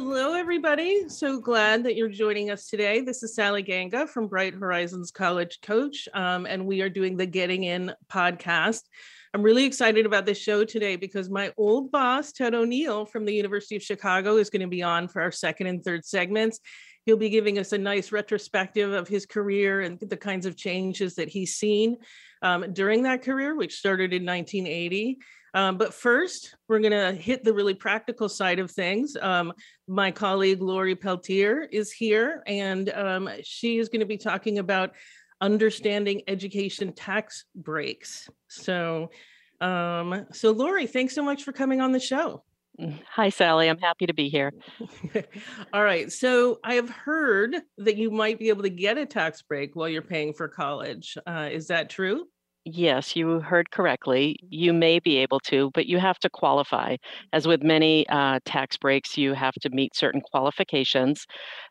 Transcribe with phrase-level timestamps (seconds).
[0.00, 1.08] Hello, everybody.
[1.08, 3.00] So glad that you're joining us today.
[3.00, 7.26] This is Sally Ganga from Bright Horizons College Coach, um, and we are doing the
[7.26, 8.82] Getting In podcast.
[9.34, 13.34] I'm really excited about this show today because my old boss, Ted O'Neill from the
[13.34, 16.60] University of Chicago, is going to be on for our second and third segments.
[17.04, 21.16] He'll be giving us a nice retrospective of his career and the kinds of changes
[21.16, 21.96] that he's seen
[22.40, 25.18] um, during that career, which started in 1980.
[25.54, 29.16] Um, but first, we're going to hit the really practical side of things.
[29.20, 29.52] Um,
[29.86, 34.92] my colleague Lori Peltier is here, and um, she is going to be talking about
[35.40, 38.28] understanding education tax breaks.
[38.48, 39.10] So,
[39.60, 42.42] um, so Lori, thanks so much for coming on the show.
[42.80, 43.68] Mm, hi, Sally.
[43.68, 44.52] I'm happy to be here.
[45.72, 46.12] All right.
[46.12, 49.88] So I have heard that you might be able to get a tax break while
[49.88, 51.16] you're paying for college.
[51.26, 52.28] Uh, is that true?
[52.70, 54.36] Yes, you heard correctly.
[54.50, 56.96] You may be able to, but you have to qualify.
[57.32, 61.24] As with many uh, tax breaks, you have to meet certain qualifications.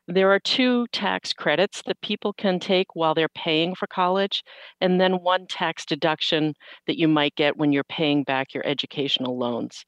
[0.08, 4.44] There are two tax credits that people can take while they're paying for college,
[4.82, 6.54] and then one tax deduction
[6.88, 9.86] that you might get when you're paying back your educational loans.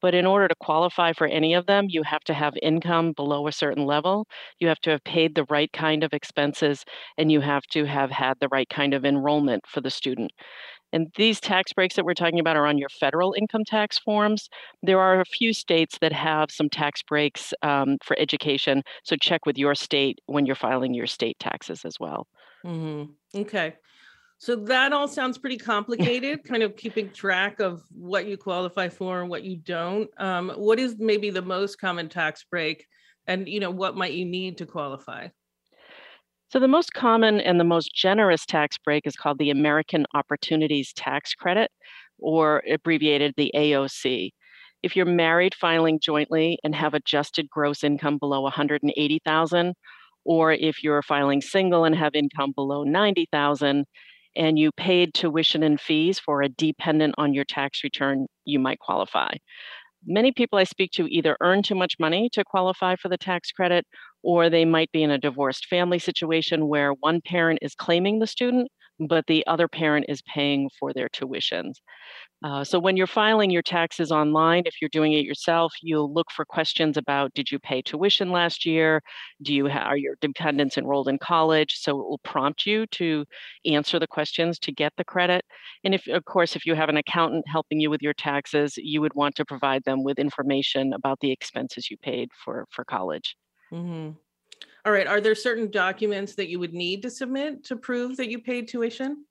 [0.00, 3.46] But in order to qualify for any of them, you have to have income below
[3.46, 4.26] a certain level.
[4.58, 6.84] You have to have paid the right kind of expenses,
[7.18, 10.32] and you have to have had the right kind of enrollment for the student.
[10.92, 14.48] And these tax breaks that we're talking about are on your federal income tax forms.
[14.82, 18.82] There are a few states that have some tax breaks um, for education.
[19.04, 22.26] So check with your state when you're filing your state taxes as well.
[22.64, 23.40] Mm-hmm.
[23.40, 23.76] Okay.
[24.40, 29.20] So that all sounds pretty complicated, kind of keeping track of what you qualify for
[29.20, 30.08] and what you don't.
[30.16, 32.86] Um, what is maybe the most common tax break,
[33.26, 35.28] and you know what might you need to qualify?
[36.48, 40.94] So the most common and the most generous tax break is called the American Opportunities
[40.94, 41.70] Tax Credit,
[42.18, 44.30] or abbreviated the AOC.
[44.82, 49.74] If you're married filing jointly and have adjusted gross income below 180,000,
[50.24, 53.84] or if you're filing single and have income below 90,000,
[54.36, 58.78] and you paid tuition and fees for a dependent on your tax return, you might
[58.78, 59.32] qualify.
[60.06, 63.52] Many people I speak to either earn too much money to qualify for the tax
[63.52, 63.86] credit,
[64.22, 68.26] or they might be in a divorced family situation where one parent is claiming the
[68.26, 68.70] student
[69.08, 71.74] but the other parent is paying for their tuitions.
[72.42, 76.30] Uh, so when you're filing your taxes online, if you're doing it yourself, you'll look
[76.30, 79.02] for questions about did you pay tuition last year?
[79.42, 81.74] Do you have, are your dependents enrolled in college?
[81.78, 83.26] So it will prompt you to
[83.66, 85.44] answer the questions to get the credit.
[85.84, 89.02] And if, of course, if you have an accountant helping you with your taxes, you
[89.02, 93.36] would want to provide them with information about the expenses you paid for for college.
[93.72, 94.12] Mm-hmm.
[94.84, 95.06] All right.
[95.06, 98.68] Are there certain documents that you would need to submit to prove that you paid
[98.68, 99.24] tuition?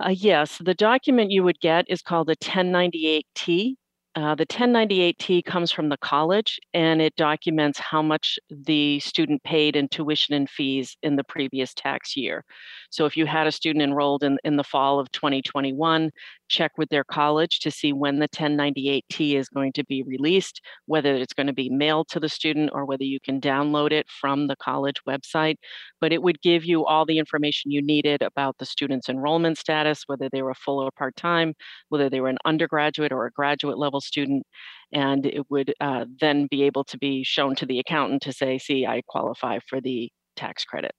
[0.00, 3.76] Uh, yes, the document you would get is called a 1098T.
[4.16, 9.74] Uh, the 1098T comes from the college and it documents how much the student paid
[9.74, 12.44] in tuition and fees in the previous tax year.
[12.90, 16.12] So if you had a student enrolled in, in the fall of 2021,
[16.48, 21.16] check with their college to see when the 1098T is going to be released, whether
[21.16, 24.46] it's going to be mailed to the student or whether you can download it from
[24.46, 25.56] the college website.
[26.00, 30.04] But it would give you all the information you needed about the student's enrollment status,
[30.06, 31.54] whether they were full or part time,
[31.88, 34.46] whether they were an undergraduate or a graduate level student.
[34.92, 38.58] And it would uh, then be able to be shown to the accountant to say,
[38.58, 40.94] see, I qualify for the tax credit.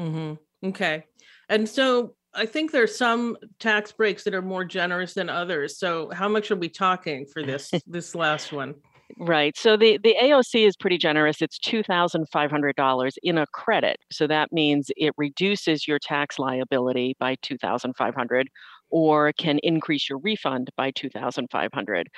[0.00, 0.68] Mm-hmm.
[0.68, 1.04] Okay.
[1.48, 5.78] And so I think there's some tax breaks that are more generous than others.
[5.78, 8.74] So how much are we talking for this this last one?
[9.16, 9.56] Right.
[9.56, 11.40] So the, the AOC is pretty generous.
[11.40, 13.96] It's $2,500 in a credit.
[14.12, 18.48] So that means it reduces your tax liability by 2500
[18.90, 22.08] or can increase your refund by 2500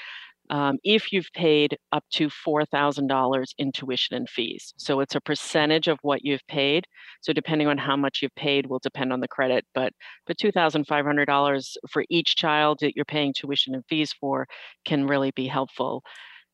[0.50, 4.74] um, if you've paid up to $4,000 in tuition and fees.
[4.76, 6.86] So it's a percentage of what you've paid.
[7.20, 9.92] So depending on how much you've paid will depend on the credit, but
[10.26, 14.46] but $2,500 for each child that you're paying tuition and fees for
[14.84, 16.02] can really be helpful.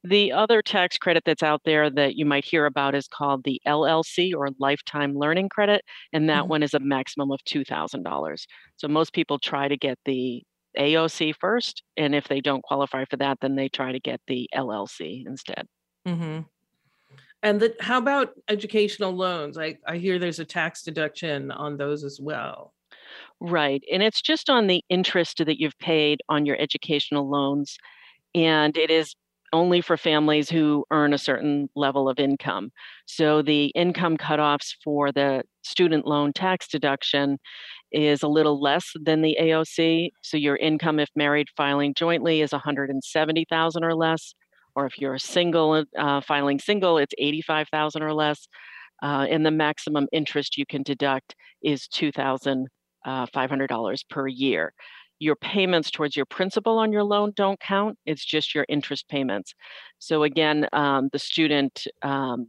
[0.09, 3.61] The other tax credit that's out there that you might hear about is called the
[3.67, 5.83] LLC or Lifetime Learning Credit,
[6.13, 6.51] and that mm-hmm.
[6.51, 8.45] one is a maximum of $2,000.
[8.77, 10.45] So most people try to get the
[10.79, 14.49] AOC first, and if they don't qualify for that, then they try to get the
[14.55, 15.67] LLC instead.
[16.07, 16.43] Mm-hmm.
[17.43, 19.59] And the, how about educational loans?
[19.59, 22.73] I, I hear there's a tax deduction on those as well.
[23.41, 23.83] Right.
[23.93, 27.77] And it's just on the interest that you've paid on your educational loans.
[28.35, 29.15] And it is
[29.53, 32.71] only for families who earn a certain level of income.
[33.07, 37.39] So the income cutoffs for the student loan tax deduction
[37.93, 40.11] is a little less than the AOC.
[40.23, 44.35] So your income, if married filing jointly, is 170,000 or less,
[44.75, 48.47] or if you're single uh, filing single, it's 85,000 or less.
[49.03, 52.67] Uh, and the maximum interest you can deduct is $2,500
[53.07, 54.73] uh, per year.
[55.19, 57.99] Your payments towards your principal on your loan don't count.
[58.05, 59.55] It's just your interest payments.
[59.99, 62.49] So again, um, the student um,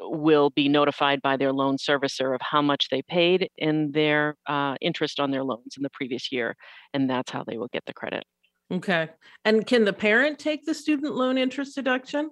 [0.00, 4.76] will be notified by their loan servicer of how much they paid in their uh,
[4.80, 6.56] interest on their loans in the previous year,
[6.92, 8.24] and that's how they will get the credit.
[8.70, 9.08] Okay.
[9.44, 12.30] And can the parent take the student loan interest deduction?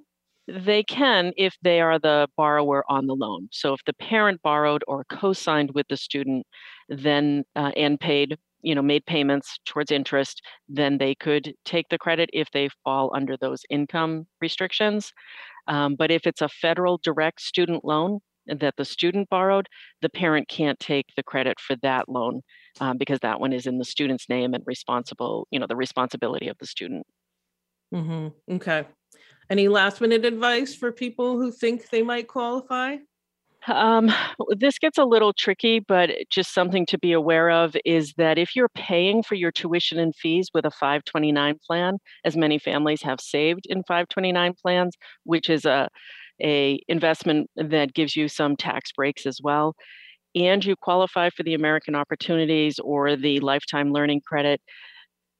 [0.48, 3.48] They can if they are the borrower on the loan.
[3.50, 6.46] So if the parent borrowed or co-signed with the student,
[6.88, 11.98] then uh, and paid, you know, made payments towards interest, then they could take the
[11.98, 15.12] credit if they fall under those income restrictions.
[15.68, 18.18] Um, but if it's a federal direct student loan
[18.48, 19.68] that the student borrowed,
[20.02, 22.40] the parent can't take the credit for that loan
[22.80, 26.48] um, because that one is in the student's name and responsible, you know, the responsibility
[26.48, 27.06] of the student.
[27.94, 28.54] Mm-hmm.
[28.56, 28.84] Okay.
[29.48, 32.96] Any last minute advice for people who think they might qualify?
[33.68, 34.12] Um,
[34.58, 38.54] this gets a little tricky, but just something to be aware of is that if
[38.54, 43.20] you're paying for your tuition and fees with a 529 plan, as many families have
[43.20, 45.88] saved in 529 plans, which is a
[46.42, 49.74] a investment that gives you some tax breaks as well,
[50.34, 54.60] and you qualify for the American Opportunities or the Lifetime Learning Credit,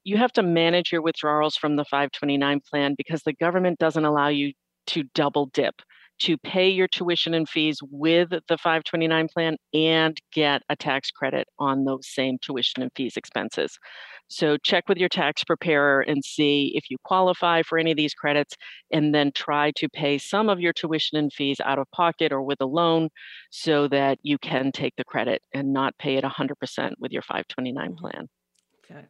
[0.05, 4.29] you have to manage your withdrawals from the 529 plan because the government doesn't allow
[4.29, 4.53] you
[4.89, 5.75] to double dip
[6.21, 11.47] to pay your tuition and fees with the 529 plan and get a tax credit
[11.59, 13.79] on those same tuition and fees expenses.
[14.29, 18.15] So check with your tax preparer and see if you qualify for any of these
[18.15, 18.55] credits,
[18.91, 22.43] and then try to pay some of your tuition and fees out of pocket or
[22.43, 23.09] with a loan
[23.51, 27.91] so that you can take the credit and not pay it 100% with your 529
[27.91, 27.97] mm-hmm.
[27.99, 28.29] plan.
[28.91, 29.07] Okay.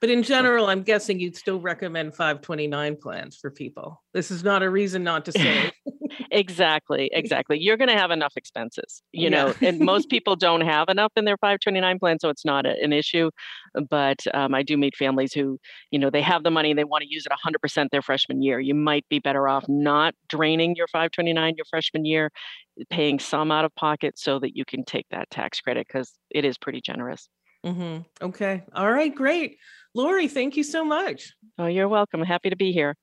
[0.00, 4.02] But in general, I'm guessing you'd still recommend 529 plans for people.
[4.14, 5.72] This is not a reason not to save.
[6.30, 7.58] exactly, exactly.
[7.60, 9.28] You're going to have enough expenses, you yeah.
[9.28, 12.74] know, and most people don't have enough in their 529 plan, so it's not a,
[12.82, 13.30] an issue.
[13.90, 15.58] But um, I do meet families who,
[15.90, 18.58] you know, they have the money, they want to use it 100% their freshman year.
[18.58, 22.30] You might be better off not draining your 529 your freshman year,
[22.88, 26.46] paying some out of pocket so that you can take that tax credit because it
[26.46, 27.28] is pretty generous.
[27.64, 28.24] Mm-hmm.
[28.24, 28.62] Okay.
[28.74, 29.14] All right.
[29.14, 29.58] Great.
[29.94, 31.32] Lori, thank you so much.
[31.58, 32.22] Oh, you're welcome.
[32.22, 32.96] Happy to be here.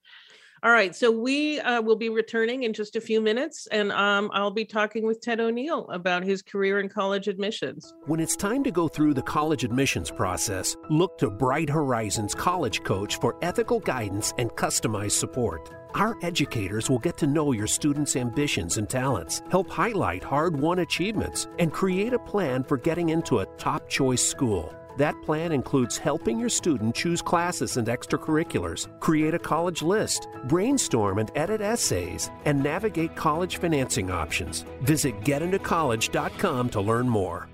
[0.64, 4.32] All right, so we uh, will be returning in just a few minutes, and um,
[4.34, 7.94] I'll be talking with Ted O'Neill about his career in college admissions.
[8.08, 12.84] When it's time to go through the college admissions process, look to Bright Horizons College
[12.84, 15.70] Coach for ethical guidance and customized support.
[15.94, 20.80] Our educators will get to know your students' ambitions and talents, help highlight hard won
[20.80, 24.74] achievements, and create a plan for getting into a top choice school.
[24.98, 31.20] That plan includes helping your student choose classes and extracurriculars, create a college list, brainstorm
[31.20, 34.66] and edit essays, and navigate college financing options.
[34.82, 37.48] Visit getintocollege.com to learn more.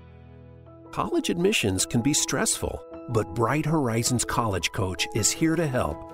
[0.90, 6.13] College admissions can be stressful, but Bright Horizons College Coach is here to help.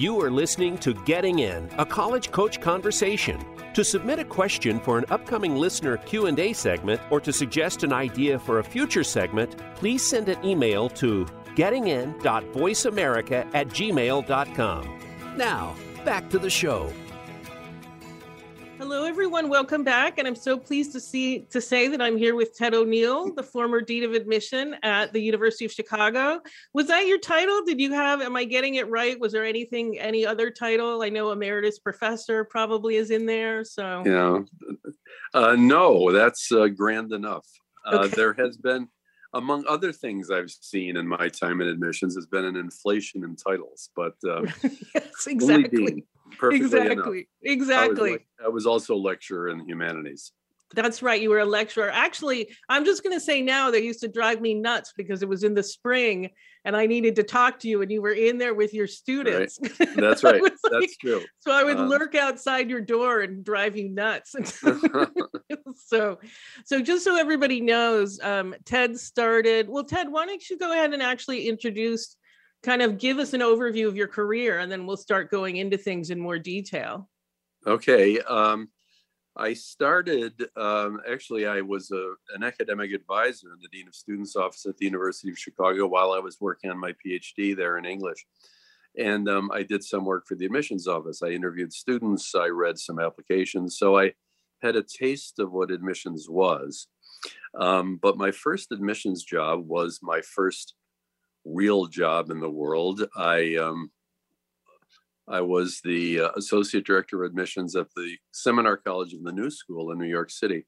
[0.00, 3.38] You are listening to Getting In, a college coach conversation.
[3.74, 8.38] To submit a question for an upcoming listener Q&A segment or to suggest an idea
[8.38, 14.98] for a future segment, please send an email to gettingin.voiceamerica at gmail.com.
[15.36, 16.90] Now, back to the show.
[18.80, 19.50] Hello, everyone.
[19.50, 22.72] Welcome back, and I'm so pleased to see to say that I'm here with Ted
[22.72, 26.40] O'Neill, the former dean of admission at the University of Chicago.
[26.72, 27.60] Was that your title?
[27.66, 28.22] Did you have?
[28.22, 29.20] Am I getting it right?
[29.20, 31.02] Was there anything, any other title?
[31.02, 33.64] I know emeritus professor probably is in there.
[33.66, 34.38] So yeah,
[35.34, 37.46] uh, no, that's uh, grand enough.
[37.84, 38.16] Uh, okay.
[38.16, 38.88] There has been,
[39.34, 43.36] among other things I've seen in my time in admissions, has been an inflation in
[43.36, 44.46] titles, but uh,
[44.94, 46.06] yes, exactly
[46.38, 47.26] perfectly exactly enough.
[47.42, 50.32] exactly I was, I was, also a lecturer in humanities
[50.72, 51.20] That's right.
[51.20, 51.90] You were a lecturer.
[51.90, 55.28] Actually, I'm just going to say now they used to drive me nuts because it
[55.28, 56.30] was in the spring
[56.64, 59.58] and I needed to talk to you and you were in there with your students.
[59.60, 59.96] Right.
[59.96, 60.42] That's right.
[60.42, 61.22] like, That's true.
[61.40, 64.34] So I would um, lurk outside your door and drive you nuts.
[65.86, 66.18] so,
[66.64, 69.68] so just so everybody knows, um, Ted started.
[69.68, 72.16] Well, Ted, why don't you go ahead and actually introduce,
[72.62, 75.78] kind of give us an overview of your career and then we'll start going into
[75.78, 77.08] things in more detail.
[77.66, 78.20] Okay.
[78.20, 78.68] Um,
[79.36, 84.36] I started, um, actually, I was a, an academic advisor in the Dean of Students
[84.36, 87.84] office at the University of Chicago while I was working on my PhD there in
[87.84, 88.26] English.
[88.98, 91.22] And um, I did some work for the admissions office.
[91.22, 93.78] I interviewed students, I read some applications.
[93.78, 94.12] So I
[94.62, 96.88] had a taste of what admissions was.
[97.58, 100.74] Um, but my first admissions job was my first
[101.44, 103.06] real job in the world.
[103.16, 103.90] I um,
[105.28, 109.50] I was the uh, associate director of admissions at the Seminar College of the New
[109.50, 110.66] School in New York City,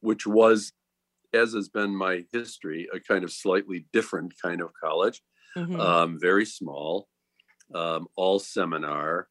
[0.00, 0.72] which was,
[1.32, 5.22] as has been my history, a kind of slightly different kind of college,
[5.56, 5.80] mm-hmm.
[5.80, 7.06] um, very small,
[7.72, 9.28] um, all seminar,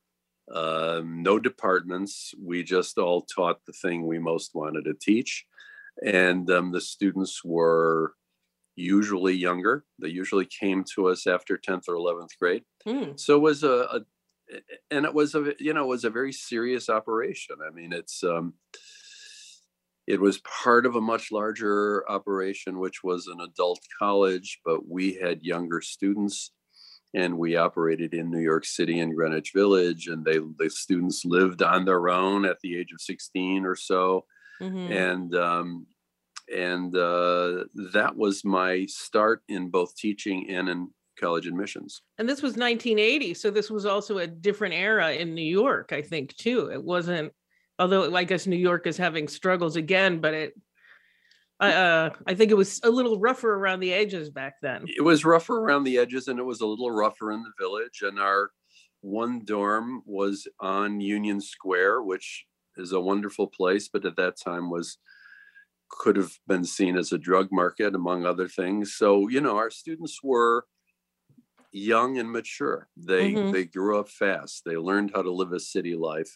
[0.54, 2.34] um, no departments.
[2.42, 5.46] We just all taught the thing we most wanted to teach.
[6.06, 8.14] And um, the students were
[8.76, 9.86] usually younger.
[10.00, 12.64] They usually came to us after 10th or 11th grade.
[12.88, 13.20] Mm.
[13.20, 14.00] So it was a, a,
[14.90, 18.24] and it was a you know it was a very serious operation i mean it's
[18.24, 18.54] um
[20.08, 25.14] it was part of a much larger operation which was an adult college but we
[25.14, 26.52] had younger students
[27.14, 31.62] and we operated in new york city and greenwich village and they the students lived
[31.62, 34.26] on their own at the age of 16 or so
[34.62, 34.92] mm-hmm.
[34.92, 35.86] and um
[36.52, 40.90] and uh, that was my start in both teaching and in
[41.20, 42.02] college admissions.
[42.18, 46.02] And this was 1980, so this was also a different era in New York, I
[46.02, 46.70] think, too.
[46.72, 47.32] It wasn't,
[47.80, 50.54] although I guess New York is having struggles again, but it,
[51.60, 54.86] uh, I think it was a little rougher around the edges back then.
[54.88, 58.02] It was rougher around the edges, and it was a little rougher in the village.
[58.02, 58.50] And our
[59.02, 62.46] one dorm was on Union Square, which
[62.78, 64.98] is a wonderful place, but at that time was
[66.00, 69.70] could have been seen as a drug market among other things so you know our
[69.70, 70.66] students were
[71.72, 72.88] young and mature.
[72.98, 73.52] They mm-hmm.
[73.52, 74.64] they grew up fast.
[74.66, 76.36] They learned how to live a city life,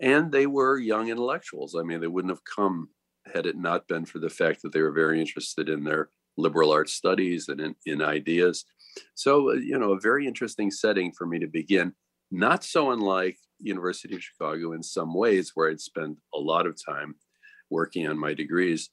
[0.00, 1.74] and they were young intellectuals.
[1.74, 2.88] I mean, they wouldn't have come
[3.32, 6.72] had it not been for the fact that they were very interested in their liberal
[6.72, 8.64] arts studies and in, in ideas.
[9.14, 11.94] So uh, you know, a very interesting setting for me to begin.
[12.30, 16.76] Not so unlike University of Chicago in some ways, where I'd spent a lot of
[16.84, 17.14] time
[17.70, 18.90] working on my degrees.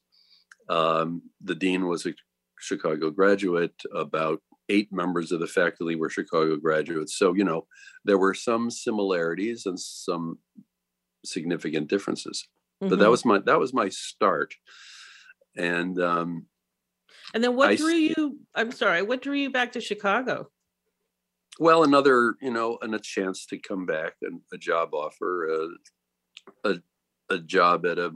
[0.72, 2.14] Um, the dean was a
[2.58, 3.74] Chicago graduate.
[3.94, 7.18] About eight members of the faculty were Chicago graduates.
[7.18, 7.66] So, you know,
[8.04, 10.38] there were some similarities and some
[11.24, 12.48] significant differences.
[12.82, 12.90] Mm-hmm.
[12.90, 13.10] But that mm-hmm.
[13.10, 14.54] was my that was my start.
[15.56, 16.46] And um
[17.34, 20.48] and then what I, drew you I'm sorry, what drew you back to Chicago?
[21.58, 25.50] Well, another, you know, and a chance to come back and a job offer,
[26.64, 26.74] uh, a
[27.28, 28.10] a job at a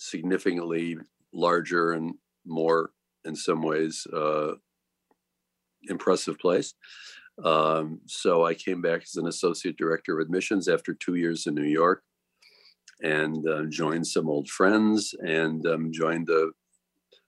[0.00, 0.96] significantly
[1.32, 2.14] larger and
[2.46, 2.90] more
[3.24, 4.54] in some ways uh,
[5.88, 6.74] impressive place.
[7.44, 11.54] Um, so I came back as an associate director of admissions after two years in
[11.54, 12.02] New York
[13.02, 16.50] and uh, joined some old friends and um, joined a,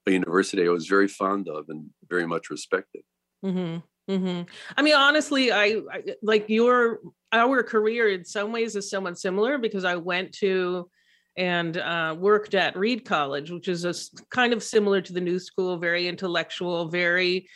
[0.05, 3.01] a, university I was very fond of and very much respected.
[3.43, 4.11] Mm-hmm.
[4.11, 4.41] Mm-hmm.
[4.77, 6.99] I mean, honestly, I, I like your
[7.31, 10.89] our career in some ways is somewhat similar because I went to
[11.35, 13.93] and uh, worked at Reed College, which is a
[14.29, 17.47] kind of similar to the New School, very intellectual, very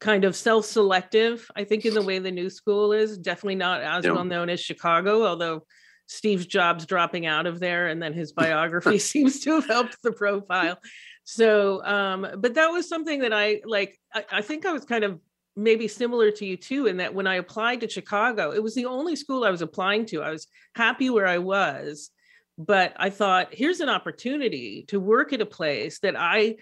[0.00, 1.50] kind of self-selective.
[1.56, 4.12] I think in the way the New School is definitely not as yeah.
[4.12, 5.64] well known as Chicago, although
[6.06, 10.12] Steve Jobs dropping out of there and then his biography seems to have helped the
[10.12, 10.78] profile.
[11.24, 13.98] So, um, but that was something that I like.
[14.12, 15.20] I, I think I was kind of
[15.56, 18.86] maybe similar to you too in that when I applied to Chicago, it was the
[18.86, 20.22] only school I was applying to.
[20.22, 22.10] I was happy where I was
[22.56, 26.56] but I thought here's an opportunity to work at a place that I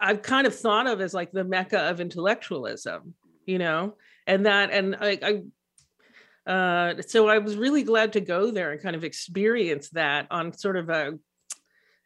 [0.00, 3.14] I've kind of thought of as like the mecca of intellectualism,
[3.46, 5.18] you know, and that and I,
[6.46, 10.26] I uh, so I was really glad to go there and kind of experience that
[10.30, 11.18] on sort of a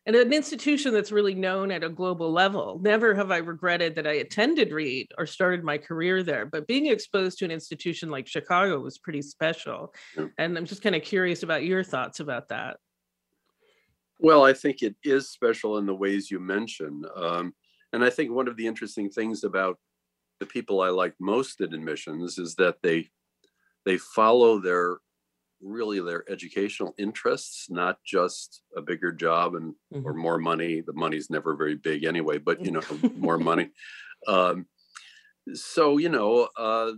[0.05, 2.81] and an institution that's really known at a global level.
[2.83, 6.87] Never have I regretted that I attended Reed or started my career there, but being
[6.87, 9.95] exposed to an institution like Chicago was pretty special.
[10.39, 12.79] And I'm just kind of curious about your thoughts about that.
[14.23, 17.05] Well, I think it is special in the ways you mention.
[17.17, 17.55] Um,
[17.93, 19.79] and I think one of the interesting things about
[20.39, 23.11] the people I like most at admissions is that they
[23.85, 24.99] they follow their
[25.61, 30.07] really their educational interests, not just a bigger job and mm-hmm.
[30.07, 30.81] or more money.
[30.81, 32.83] The money's never very big anyway, but you know,
[33.17, 33.71] more money.
[34.29, 34.67] Um,
[35.53, 36.93] so you know, uh,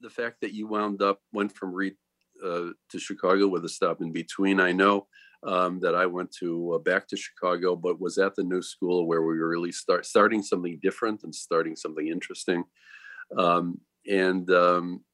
[0.00, 1.96] the fact that you wound up went from Reed
[2.42, 4.60] uh, to Chicago with a stop in between.
[4.60, 5.08] I know
[5.42, 9.06] um, that I went to uh, back to Chicago, but was at the new school
[9.06, 12.64] where we were really start starting something different and starting something interesting.
[13.36, 15.04] Um, and um,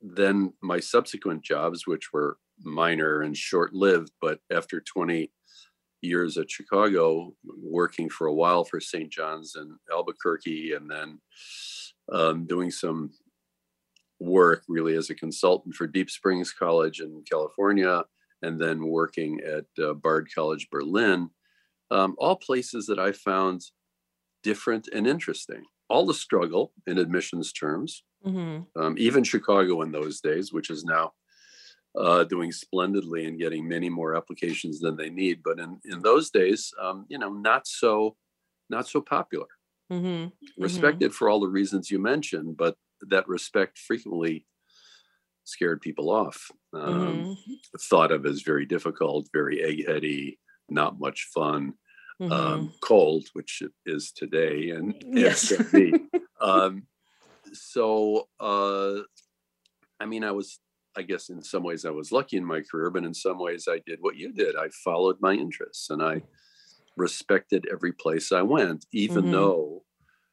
[0.00, 5.30] then my subsequent jobs, which were minor and short lived, but after 20
[6.00, 9.10] years at Chicago, working for a while for St.
[9.10, 11.20] John's and Albuquerque, and then
[12.12, 13.10] um, doing some
[14.18, 18.04] work really as a consultant for Deep Springs College in California,
[18.42, 21.30] and then working at uh, Bard College Berlin,
[21.90, 23.62] um, all places that I found
[24.42, 25.64] different and interesting.
[25.88, 28.62] All the struggle in admissions terms, mm-hmm.
[28.80, 31.12] um, even Chicago in those days, which is now
[31.98, 35.42] uh, doing splendidly and getting many more applications than they need.
[35.44, 38.16] But in, in those days, um, you know, not so
[38.70, 39.46] not so popular.
[39.92, 40.06] Mm-hmm.
[40.06, 40.62] mm-hmm.
[40.62, 41.14] Respected mm-hmm.
[41.14, 44.46] for all the reasons you mentioned, but that respect frequently
[45.44, 46.50] scared people off.
[46.74, 47.52] Um, mm-hmm.
[47.78, 50.38] Thought of as very difficult, very eggheady,
[50.68, 51.74] not much fun,
[52.20, 52.32] um, mm-hmm.
[52.32, 55.52] um, cold, which it is today, and yes.
[56.40, 56.86] um,
[57.52, 59.00] so, uh,
[60.00, 60.58] I mean, I was,
[60.96, 63.68] I guess, in some ways, I was lucky in my career, but in some ways,
[63.68, 64.56] I did what you did.
[64.56, 66.22] I followed my interests, and I
[66.96, 69.32] respected every place I went, even mm-hmm.
[69.32, 69.84] though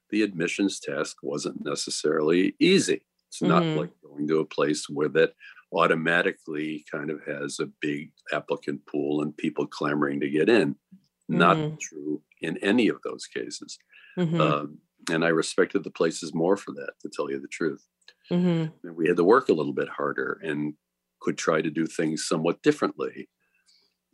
[0.10, 3.02] the admissions task wasn't necessarily easy.
[3.28, 3.80] It's not mm-hmm.
[3.80, 5.34] like going to a place where that
[5.74, 10.74] automatically kind of has a big applicant pool and people clamoring to get in.
[10.74, 11.38] Mm-hmm.
[11.38, 13.78] Not true in any of those cases.
[14.18, 14.42] Mm-hmm.
[14.42, 14.80] Um,
[15.12, 17.86] and I respected the places more for that, to tell you the truth.
[18.32, 18.94] Mm-hmm.
[18.94, 20.76] we had to work a little bit harder and
[21.20, 23.28] could try to do things somewhat differently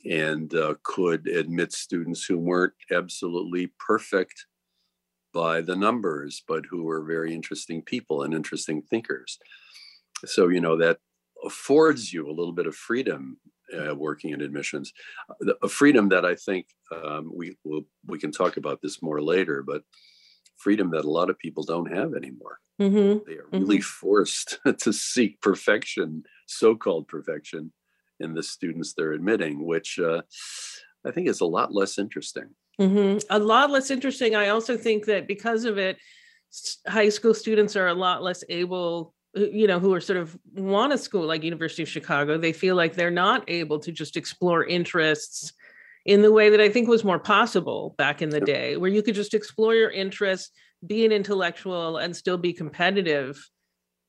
[0.10, 4.46] and uh, could admit students who weren't absolutely perfect
[5.34, 9.38] by the numbers, but who were very interesting people and interesting thinkers.
[10.24, 11.00] So, you know, that
[11.46, 13.38] affords you a little bit of freedom
[13.74, 14.94] uh, working in admissions,
[15.62, 19.64] a freedom that I think um, we will, we can talk about this more later,
[19.64, 19.84] but
[20.58, 22.60] freedom that a lot of people don't have anymore.
[22.82, 23.30] Mm-hmm.
[23.30, 23.82] They are really mm-hmm.
[23.82, 27.72] forced to seek perfection, so-called perfection,
[28.20, 30.22] in the students they're admitting, which uh,
[31.06, 32.50] I think is a lot less interesting.
[32.80, 33.20] Mm-hmm.
[33.30, 34.36] A lot less interesting.
[34.36, 35.98] I also think that because of it,
[36.88, 40.94] high school students are a lot less able you know who are sort of want
[40.94, 44.64] a school like university of chicago they feel like they're not able to just explore
[44.66, 45.54] interests
[46.06, 49.04] in the way that i think was more possible back in the day where you
[49.04, 50.52] could just explore your interests
[50.86, 53.50] be an intellectual and still be competitive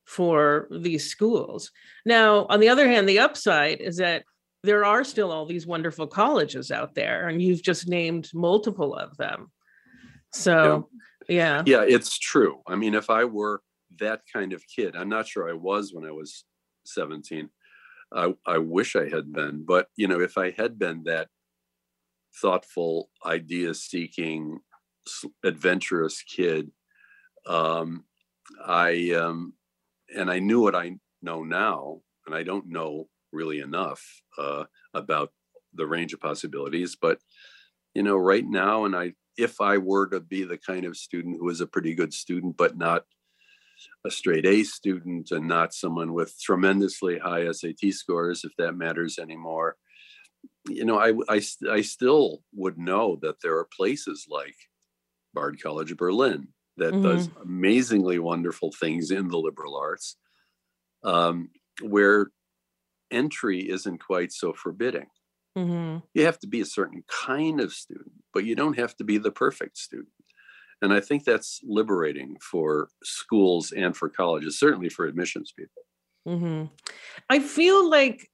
[0.05, 1.71] for these schools.
[2.05, 4.23] Now on the other hand the upside is that
[4.63, 9.15] there are still all these wonderful colleges out there and you've just named multiple of
[9.17, 9.51] them.
[10.33, 10.89] So
[11.27, 11.63] yeah.
[11.65, 12.61] Yeah it's true.
[12.67, 13.61] I mean if i were
[13.99, 16.45] that kind of kid i'm not sure i was when i was
[16.85, 17.49] 17
[18.13, 21.27] i, I wish i had been but you know if i had been that
[22.41, 24.59] thoughtful idea seeking
[25.43, 26.71] adventurous kid
[27.47, 28.03] um,
[28.65, 29.53] i um,
[30.15, 34.03] and i knew what i know now and i don't know really enough
[34.37, 35.31] uh, about
[35.73, 36.97] the range of possibilities.
[36.99, 37.19] But
[37.93, 41.37] you know, right now, and I, if I were to be the kind of student
[41.39, 43.03] who is a pretty good student, but not
[44.05, 49.19] a straight A student and not someone with tremendously high SAT scores, if that matters
[49.19, 49.75] anymore,
[50.67, 54.55] you know, I, I, I still would know that there are places like
[55.33, 57.03] Bard College Berlin that mm-hmm.
[57.03, 60.17] does amazingly wonderful things in the liberal arts,
[61.03, 61.49] um,
[61.81, 62.31] where
[63.11, 65.07] entry isn't quite so forbidding.
[65.57, 65.99] Mm-hmm.
[66.13, 69.17] You have to be a certain kind of student, but you don't have to be
[69.17, 70.09] the perfect student.
[70.81, 75.83] And I think that's liberating for schools and for colleges, certainly for admissions people.
[76.27, 76.65] Mm-hmm.
[77.29, 78.29] I feel like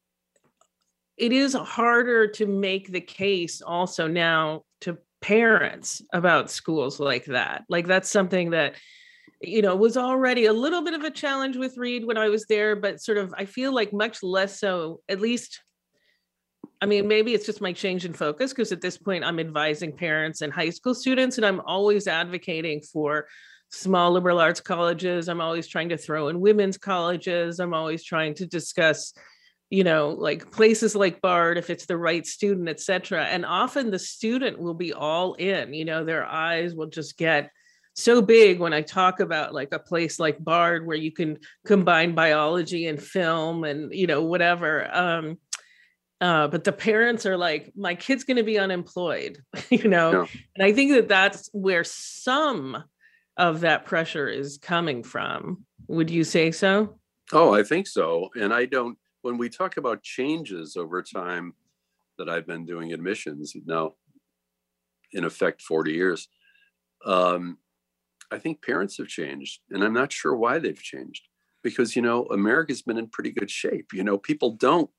[1.17, 7.63] it is harder to make the case also now to parents about schools like that.
[7.69, 8.75] Like that's something that
[9.41, 12.45] you know was already a little bit of a challenge with Reed when I was
[12.45, 15.61] there, but sort of I feel like much less so, at least.
[16.83, 19.95] I mean, maybe it's just my change in focus because at this point I'm advising
[19.95, 23.29] parents and high school students, and I'm always advocating for
[23.69, 25.29] small liberal arts colleges.
[25.29, 27.61] I'm always trying to throw in women's colleges.
[27.61, 29.13] I'm always trying to discuss,
[29.69, 33.23] you know, like places like Bard, if it's the right student, et cetera.
[33.27, 37.49] And often the student will be all in, you know, their eyes will just get
[37.93, 42.13] so big when I talk about like a place like Bard where you can combine
[42.13, 44.93] biology and film and you know whatever.
[44.93, 45.37] Um,
[46.23, 50.25] uh, but the parents are like, my kid's going to be unemployed, you know, yeah.
[50.55, 52.81] and I think that that's where some
[53.35, 55.65] of that pressure is coming from.
[55.89, 56.97] Would you say so?
[57.33, 58.29] Oh, I think so.
[58.35, 58.97] And I don't.
[59.21, 61.55] When we talk about changes over time,
[62.17, 63.95] that I've been doing admissions now,
[65.11, 66.29] in effect, forty years.
[67.05, 67.57] Um,
[68.31, 71.27] I think parents have changed, and I'm not sure why they've changed.
[71.63, 73.91] Because you know, America's been in pretty good shape.
[73.91, 74.89] You know, people don't,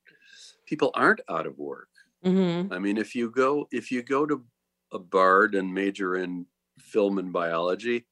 [0.66, 1.88] people aren't out of work.
[2.24, 2.72] Mm-hmm.
[2.72, 4.44] I mean, if you go if you go to
[4.92, 6.46] a Bard and major in
[6.78, 8.06] film and biology,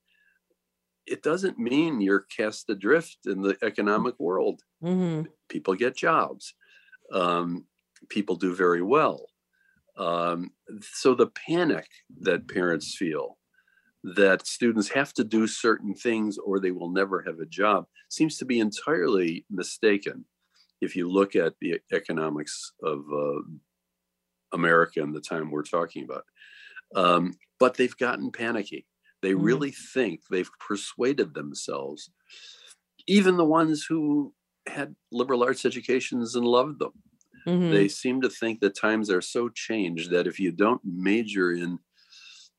[1.07, 4.63] it doesn't mean you're cast adrift in the economic world.
[4.83, 5.29] Mm-hmm.
[5.49, 6.55] People get jobs.
[7.13, 7.67] Um,
[8.09, 9.27] people do very well.
[9.97, 11.87] Um, so the panic
[12.21, 13.39] that parents feel
[14.03, 18.37] that students have to do certain things or they will never have a job seems
[18.39, 20.25] to be entirely mistaken
[20.83, 23.41] if you look at the economics of uh,
[24.53, 26.25] America and the time we're talking about.
[26.95, 28.87] Um, but they've gotten panicky.
[29.23, 29.45] They mm-hmm.
[29.45, 32.11] really think they've persuaded themselves,
[33.07, 34.35] even the ones who
[34.67, 36.93] had liberal arts educations and loved them.
[37.47, 37.71] Mm-hmm.
[37.71, 41.79] They seem to think that times are so changed that if you don't major in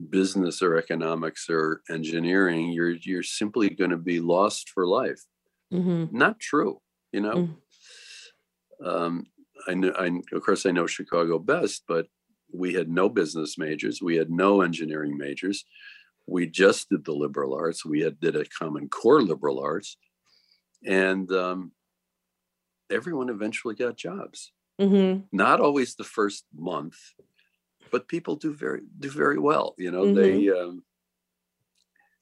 [0.09, 5.21] business or economics or engineering, you're you're simply going to be lost for life.
[5.73, 6.17] Mm-hmm.
[6.17, 6.79] Not true,
[7.11, 7.49] you know.
[8.83, 9.27] Um,
[9.67, 12.07] I know, I, of course, I know Chicago best, but
[12.51, 15.65] we had no business majors, we had no engineering majors,
[16.25, 17.85] we just did the liberal arts.
[17.85, 19.97] We had did a common core liberal arts,
[20.85, 21.71] and um,
[22.89, 24.51] everyone eventually got jobs.
[24.79, 25.23] Mm-hmm.
[25.31, 26.95] Not always the first month,
[27.91, 29.75] but people do very do very well.
[29.77, 30.15] You know, mm-hmm.
[30.15, 30.83] they um,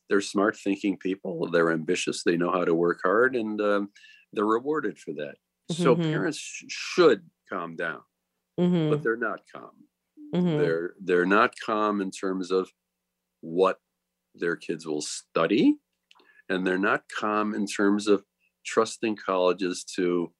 [0.10, 1.50] they're smart thinking people.
[1.50, 2.24] They're ambitious.
[2.24, 3.89] They know how to work hard, and um,
[4.34, 5.36] they're rewarded for that.
[5.71, 5.84] Mm-hmm.
[5.84, 8.01] So parents sh- should calm down,
[8.60, 8.89] mm-hmm.
[8.89, 9.71] but they're not calm.
[10.34, 10.57] Mm-hmm.
[10.57, 12.71] They're they're not calm in terms of
[13.41, 13.79] what
[14.36, 15.77] their kids will study,
[16.49, 18.23] and they're not calm in terms of
[18.65, 20.31] trusting colleges to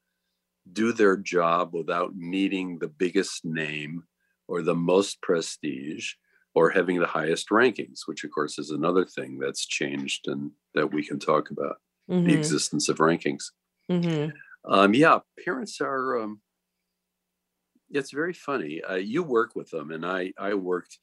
[0.72, 4.04] do their job without needing the biggest name
[4.48, 6.14] or the most prestige
[6.54, 10.94] or having the highest rankings, which of course is another thing that's changed and that
[10.94, 11.78] we can talk about
[12.10, 12.28] mm-hmm.
[12.28, 13.46] the existence of rankings.
[13.90, 14.32] Mm-hmm.
[14.66, 16.22] Um, yeah, parents are.
[16.22, 16.42] Um,
[17.90, 18.82] it's very funny.
[18.82, 21.00] Uh, you work with them, and I I worked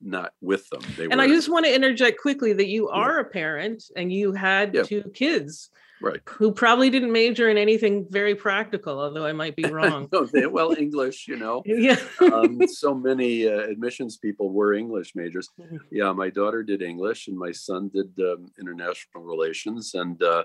[0.00, 0.82] not with them.
[0.96, 3.20] They and were, I just want to interject quickly that you are yeah.
[3.20, 4.82] a parent and you had yeah.
[4.82, 5.70] two kids
[6.02, 10.24] right who probably didn't major in anything very practical although i might be wrong no,
[10.24, 11.98] they, well english you know yeah
[12.32, 15.76] um, so many uh, admissions people were english majors mm-hmm.
[15.90, 20.44] yeah my daughter did english and my son did um, international relations and uh,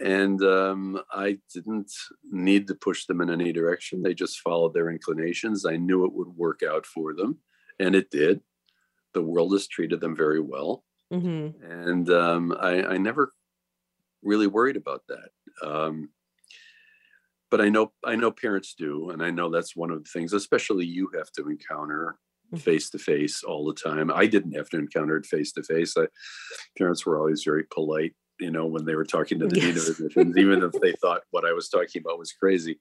[0.00, 1.92] and um, i didn't
[2.30, 6.12] need to push them in any direction they just followed their inclinations i knew it
[6.12, 7.38] would work out for them
[7.78, 8.40] and it did
[9.12, 11.62] the world has treated them very well mm-hmm.
[11.64, 13.32] and um, I, I never
[14.22, 15.66] really worried about that.
[15.66, 16.10] Um,
[17.50, 20.32] but I know I know parents do, and I know that's one of the things,
[20.32, 22.16] especially you have to encounter
[22.56, 24.10] face to face all the time.
[24.12, 25.94] I didn't have to encounter it face to face.
[26.78, 29.66] Parents were always very polite, you know, when they were talking to the yes.
[29.66, 32.78] dean of admissions, even if they thought what I was talking about was crazy.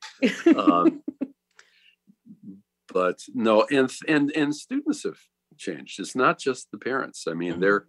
[0.55, 1.03] Um,
[2.93, 5.19] but no, and and and students have
[5.57, 5.99] changed.
[5.99, 7.25] It's not just the parents.
[7.27, 7.61] I mean, mm-hmm.
[7.61, 7.85] they're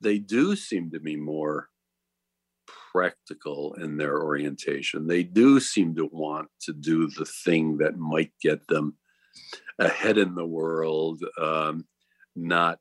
[0.00, 1.68] they do seem to be more
[2.92, 5.06] practical in their orientation.
[5.06, 8.96] They do seem to want to do the thing that might get them
[9.78, 11.86] ahead in the world, um,
[12.34, 12.78] not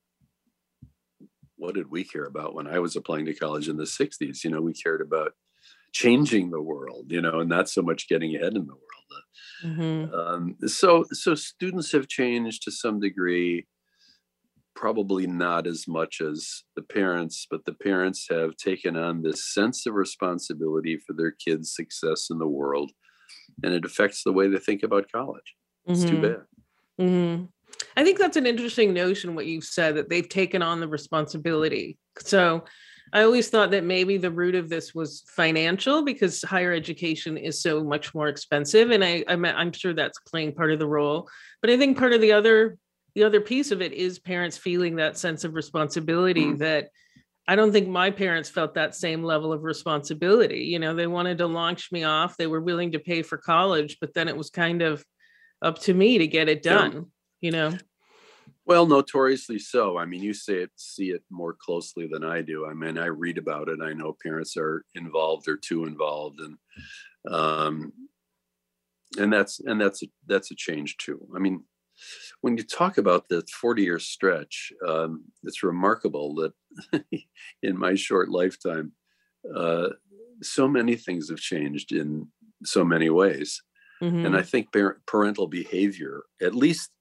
[1.57, 4.43] what did we care about when I was applying to college in the 60s?
[4.43, 5.33] You know, we cared about
[5.93, 8.85] changing the world, you know, and not so much getting ahead in the world.
[9.63, 10.13] Mm-hmm.
[10.13, 13.65] Um, so, so students have changed to some degree
[14.75, 19.85] probably not as much as the parents, but the parents have taken on this sense
[19.85, 22.91] of responsibility for their kids' success in the world.
[23.63, 25.55] And it affects the way they think about college.
[25.85, 26.09] It's mm-hmm.
[26.09, 27.05] too bad.
[27.05, 27.45] Mm-hmm.
[27.97, 31.97] I think that's an interesting notion, what you've said, that they've taken on the responsibility.
[32.19, 32.65] So
[33.13, 37.61] I always thought that maybe the root of this was financial because higher education is
[37.61, 38.91] so much more expensive.
[38.91, 41.29] And I, I'm, I'm sure that's playing part of the role.
[41.61, 42.77] But I think part of the other
[43.15, 46.57] the other piece of it is parents feeling that sense of responsibility mm.
[46.57, 46.89] that
[47.47, 50.65] I don't think my parents felt that same level of responsibility.
[50.65, 52.35] You know, they wanted to launch me off.
[52.35, 55.05] They were willing to pay for college, but then it was kind of
[55.61, 57.05] up to me to get it done.
[57.41, 57.73] You know.
[58.67, 59.97] Well, notoriously so.
[59.97, 62.65] I mean, you say it, see it more closely than I do.
[62.65, 63.79] I mean, I read about it.
[63.81, 66.57] I know parents are involved or too involved, and
[67.31, 67.93] um,
[69.17, 71.27] and that's and that's a, that's a change too.
[71.35, 71.63] I mean,
[72.41, 77.03] when you talk about the 40 year stretch, um, it's remarkable that
[77.63, 78.93] in my short lifetime,
[79.55, 79.89] uh,
[80.41, 82.27] so many things have changed in
[82.63, 83.61] so many ways.
[84.01, 84.25] Mm-hmm.
[84.25, 86.91] And I think parental behavior, at least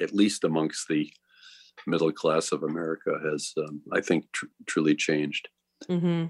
[0.00, 1.10] at least amongst the
[1.86, 5.48] middle class of America, has um, I think tr- truly changed.
[5.88, 6.26] Mm-hmm.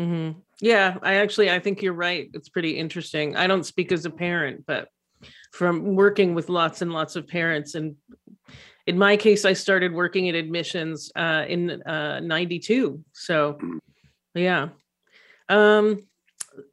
[0.00, 0.38] Mm-hmm.
[0.60, 2.30] Yeah, I actually I think you're right.
[2.32, 3.36] It's pretty interesting.
[3.36, 4.88] I don't speak as a parent, but
[5.52, 7.96] from working with lots and lots of parents, and
[8.86, 13.04] in my case, I started working at admissions uh, in uh, '92.
[13.12, 13.78] So, mm-hmm.
[14.34, 14.68] yeah.
[15.48, 16.06] Um,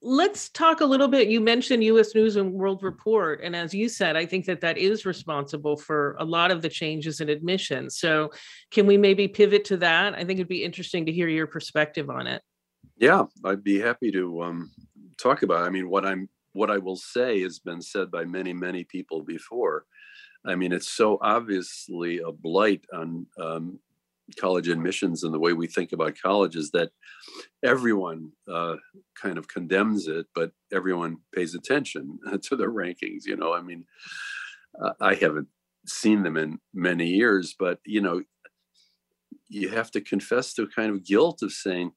[0.02, 1.28] let's talk a little bit.
[1.28, 2.16] You mentioned U.S.
[2.16, 6.16] News and World Report, and as you said, I think that that is responsible for
[6.20, 7.98] a lot of the changes in admissions.
[7.98, 8.32] So,
[8.72, 10.14] can we maybe pivot to that?
[10.14, 12.42] I think it'd be interesting to hear your perspective on it.
[12.98, 14.72] Yeah, I'd be happy to um,
[15.18, 15.64] talk about.
[15.64, 15.68] It.
[15.68, 19.22] I mean, what I'm what I will say has been said by many many people
[19.22, 19.86] before.
[20.46, 23.80] I mean, it's so obviously a blight on um,
[24.40, 26.90] college admissions and the way we think about colleges that
[27.64, 28.76] everyone uh,
[29.22, 33.26] kind of condemns it, but everyone pays attention to the rankings.
[33.26, 33.86] You know, I mean,
[34.82, 35.48] uh, I haven't
[35.86, 38.22] seen them in many years, but you know,
[39.50, 41.94] you have to confess to kind of guilt of saying,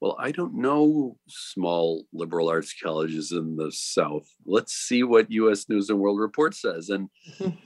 [0.00, 4.26] well, I don't know small liberal arts colleges in the South.
[4.44, 5.68] Let's see what U.S.
[5.68, 6.88] News and World Report says.
[6.88, 7.08] And,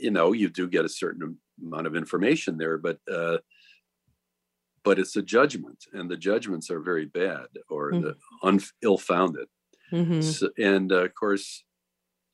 [0.00, 3.38] you know, you do get a certain amount of information there, but uh,
[4.84, 8.04] but it's a judgment, and the judgments are very bad or mm-hmm.
[8.04, 9.48] the un- ill-founded.
[9.92, 10.20] Mm-hmm.
[10.20, 11.64] So, and uh, of course,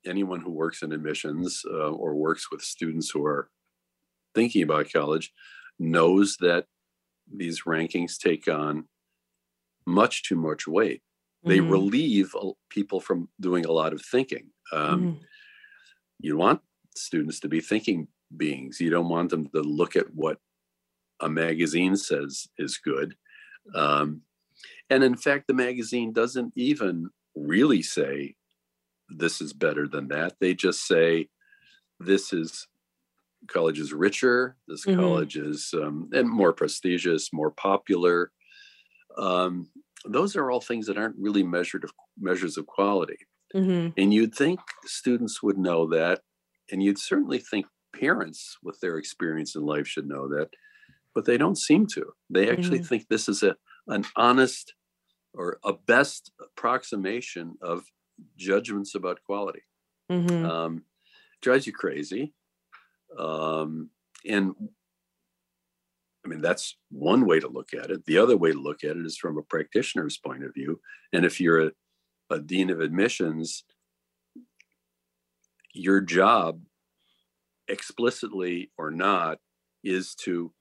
[0.07, 3.49] anyone who works in admissions uh, or works with students who are
[4.35, 5.33] thinking about college
[5.79, 6.67] knows that
[7.33, 8.85] these rankings take on
[9.87, 11.03] much too much weight.
[11.45, 11.71] They mm-hmm.
[11.71, 12.35] relieve
[12.71, 14.51] people from doing a lot of thinking.
[14.73, 15.19] Um, mm-hmm.
[16.21, 16.61] You want
[16.97, 18.81] students to be thinking beings.
[18.81, 20.39] You don't want them to look at what
[21.21, 23.15] a magazine says is good.
[23.75, 24.23] Um,
[24.91, 28.37] and in fact, the magazine doesn't even really say
[29.09, 30.35] this is better than that.
[30.41, 31.29] They just say
[32.01, 32.67] this is
[33.47, 35.01] college is richer, this mm-hmm.
[35.01, 38.31] college is um, and more prestigious, more popular.
[39.17, 39.69] Um,
[40.05, 43.19] those are all things that aren't really measured of measures of quality.
[43.55, 43.91] Mm-hmm.
[43.97, 46.23] And you'd think students would know that,
[46.71, 47.67] and you'd certainly think
[47.99, 50.51] parents with their experience in life should know that,
[51.15, 52.13] but they don't seem to.
[52.31, 52.87] They actually mm-hmm.
[52.87, 54.75] think this is a an honest
[55.35, 57.85] or a best approximation of
[58.37, 59.63] judgments about quality.
[60.11, 60.47] Mm-hmm.
[60.47, 60.83] Um,
[61.43, 62.33] drives you crazy.
[63.19, 63.91] Um,
[64.27, 64.55] and
[66.25, 68.07] I mean, that's one way to look at it.
[68.07, 70.81] The other way to look at it is from a practitioner's point of view.
[71.13, 71.73] And if you're a,
[72.31, 73.65] a dean of admissions,
[75.75, 76.61] your job
[77.69, 79.39] explicitly or not
[79.83, 80.53] is to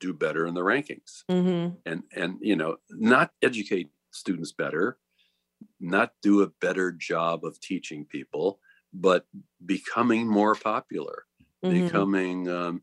[0.00, 1.74] do better in the rankings mm-hmm.
[1.86, 4.98] and and you know not educate students better
[5.80, 8.58] not do a better job of teaching people
[8.92, 9.26] but
[9.64, 11.24] becoming more popular
[11.64, 11.84] mm-hmm.
[11.84, 12.82] becoming um,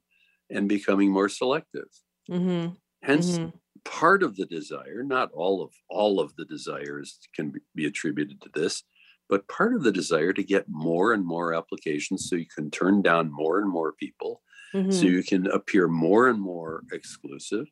[0.50, 1.90] and becoming more selective
[2.32, 2.74] mm-hmm.
[3.04, 3.50] hence mm-hmm.
[3.84, 8.50] part of the desire not all of all of the desires can be attributed to
[8.54, 8.84] this
[9.30, 13.02] but part of the desire to get more and more applications so you can turn
[13.02, 14.42] down more and more people
[14.74, 14.92] mm-hmm.
[14.92, 17.68] so you can appear more and more exclusive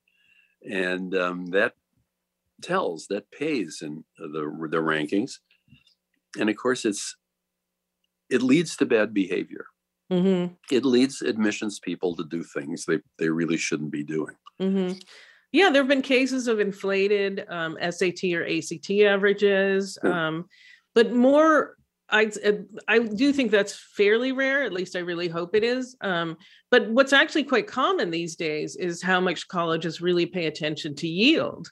[0.70, 1.74] and um, that
[2.62, 5.39] tells that pays in the the rankings
[6.39, 7.15] and of course it's
[8.30, 9.65] it leads to bad behavior
[10.12, 10.54] mm-hmm.
[10.72, 14.98] it leads admissions people to do things they they really shouldn't be doing mm-hmm.
[15.52, 20.28] yeah there have been cases of inflated um, sat or act averages yeah.
[20.28, 20.46] um,
[20.98, 21.76] but more
[22.10, 22.32] I
[22.88, 24.64] I do think that's fairly rare.
[24.64, 25.96] At least I really hope it is.
[26.02, 26.38] Um,
[26.72, 31.08] but what's actually quite common these days is how much colleges really pay attention to
[31.08, 31.70] yield,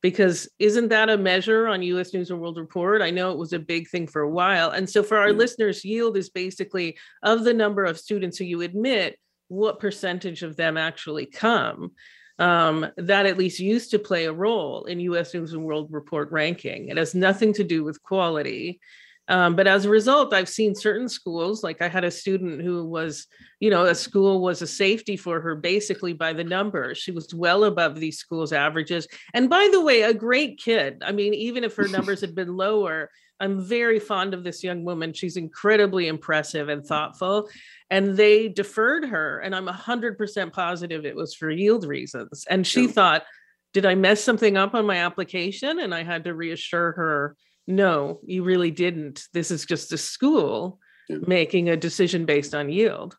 [0.00, 2.14] because isn't that a measure on U.S.
[2.14, 3.02] News and World Report?
[3.02, 5.38] I know it was a big thing for a while, and so for our yeah.
[5.38, 10.54] listeners, yield is basically of the number of students who you admit, what percentage of
[10.54, 11.90] them actually come
[12.38, 16.30] um, that at least used to play a role in US News and World Report
[16.30, 16.88] ranking.
[16.88, 18.80] It has nothing to do with quality.
[19.28, 22.86] Um, but as a result, I've seen certain schools, like I had a student who
[22.86, 23.26] was,
[23.60, 26.96] you know, a school was a safety for her basically by the numbers.
[26.96, 29.06] She was well above these schools' averages.
[29.34, 31.02] And by the way, a great kid.
[31.04, 34.84] I mean, even if her numbers had been lower, I'm very fond of this young
[34.84, 35.12] woman.
[35.12, 37.48] She's incredibly impressive and thoughtful.
[37.90, 39.38] And they deferred her.
[39.38, 42.44] And I'm 100% positive it was for yield reasons.
[42.50, 42.92] And she yeah.
[42.92, 43.24] thought,
[43.72, 45.78] did I mess something up on my application?
[45.78, 49.24] And I had to reassure her, no, you really didn't.
[49.32, 51.18] This is just a school yeah.
[51.26, 53.16] making a decision based on yield.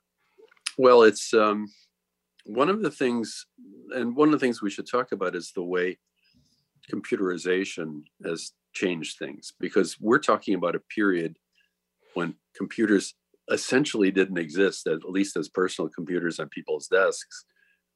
[0.77, 1.67] Well, it's um,
[2.45, 3.45] one of the things,
[3.91, 5.99] and one of the things we should talk about is the way
[6.91, 11.37] computerization has changed things because we're talking about a period
[12.13, 13.15] when computers
[13.49, 17.45] essentially didn't exist, at least as personal computers on people's desks,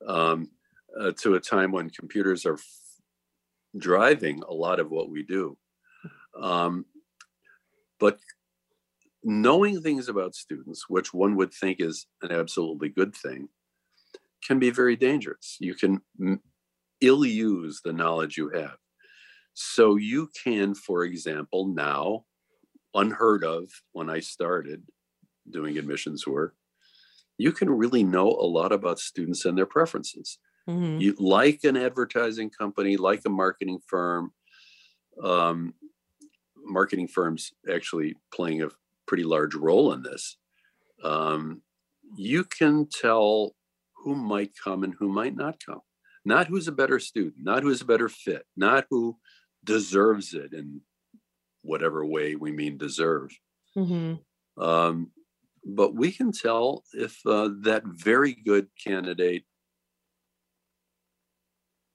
[0.08, 0.50] um,
[1.00, 2.66] uh, to a time when computers are f-
[3.78, 5.58] driving a lot of what we do.
[6.40, 6.86] Um,
[8.00, 8.20] but
[9.24, 13.48] knowing things about students, which one would think is an absolutely good thing,
[14.46, 15.58] can be very dangerous.
[15.60, 16.42] You can m-
[17.02, 18.76] ill use the knowledge you have.
[19.54, 22.26] So you can, for example, now,
[22.94, 24.84] unheard of when I started
[25.50, 26.56] doing admissions work,
[27.38, 30.38] you can really know a lot about students and their preferences.
[30.68, 31.02] Mm-hmm.
[31.02, 34.32] You like an advertising company, like a marketing firm.
[35.22, 35.74] Um,
[36.66, 38.70] marketing firms actually playing a
[39.06, 40.38] pretty large role in this.
[41.04, 41.62] Um,
[42.16, 43.56] you can tell
[44.04, 45.82] who might come and who might not come.
[46.26, 49.18] Not who's a better student, not who's a better fit, not who
[49.64, 50.82] deserves it in
[51.62, 53.30] whatever way we mean deserve.
[53.78, 54.64] Mm-hmm.
[54.64, 55.12] Um,
[55.66, 59.46] but we can tell if uh, that very good candidate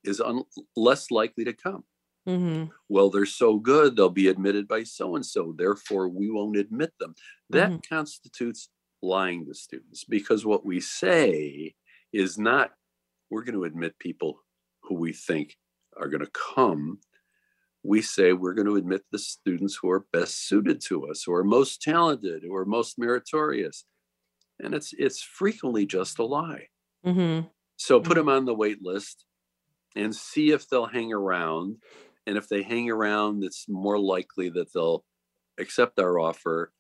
[0.05, 1.85] is un- less likely to come.
[2.27, 2.71] Mm-hmm.
[2.89, 5.55] Well, they're so good, they'll be admitted by so and so.
[5.57, 7.15] Therefore, we won't admit them.
[7.51, 7.95] That mm-hmm.
[7.95, 8.69] constitutes
[9.03, 11.75] lying to students because what we say
[12.13, 12.73] is not
[13.31, 14.41] we're going to admit people
[14.83, 15.57] who we think
[15.97, 16.99] are going to come
[17.89, 21.33] we say we're going to admit the students who are best suited to us, who
[21.33, 23.87] are most talented, who are most meritorious.
[24.61, 26.67] And it's it's frequently just a lie.
[27.07, 27.47] Mm-hmm.
[27.77, 28.19] So put mm-hmm.
[28.19, 29.25] them on the wait list
[29.97, 31.77] and see if they'll hang around.
[32.27, 35.05] And if they hang around, it's more likely that they'll
[35.59, 36.73] accept our offer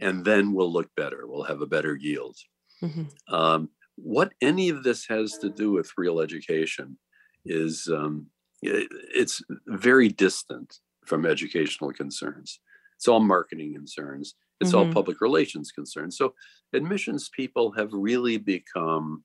[0.00, 1.26] and then we'll look better.
[1.26, 2.36] We'll have a better yield.
[2.82, 3.34] Mm-hmm.
[3.34, 6.98] Um, what any of this has to do with real education
[7.44, 8.26] is um,
[8.62, 12.60] it's very distant from educational concerns.
[12.96, 14.34] It's all marketing concerns.
[14.60, 14.88] It's mm-hmm.
[14.88, 16.18] all public relations concerns.
[16.18, 16.34] So
[16.74, 19.24] admissions people have really become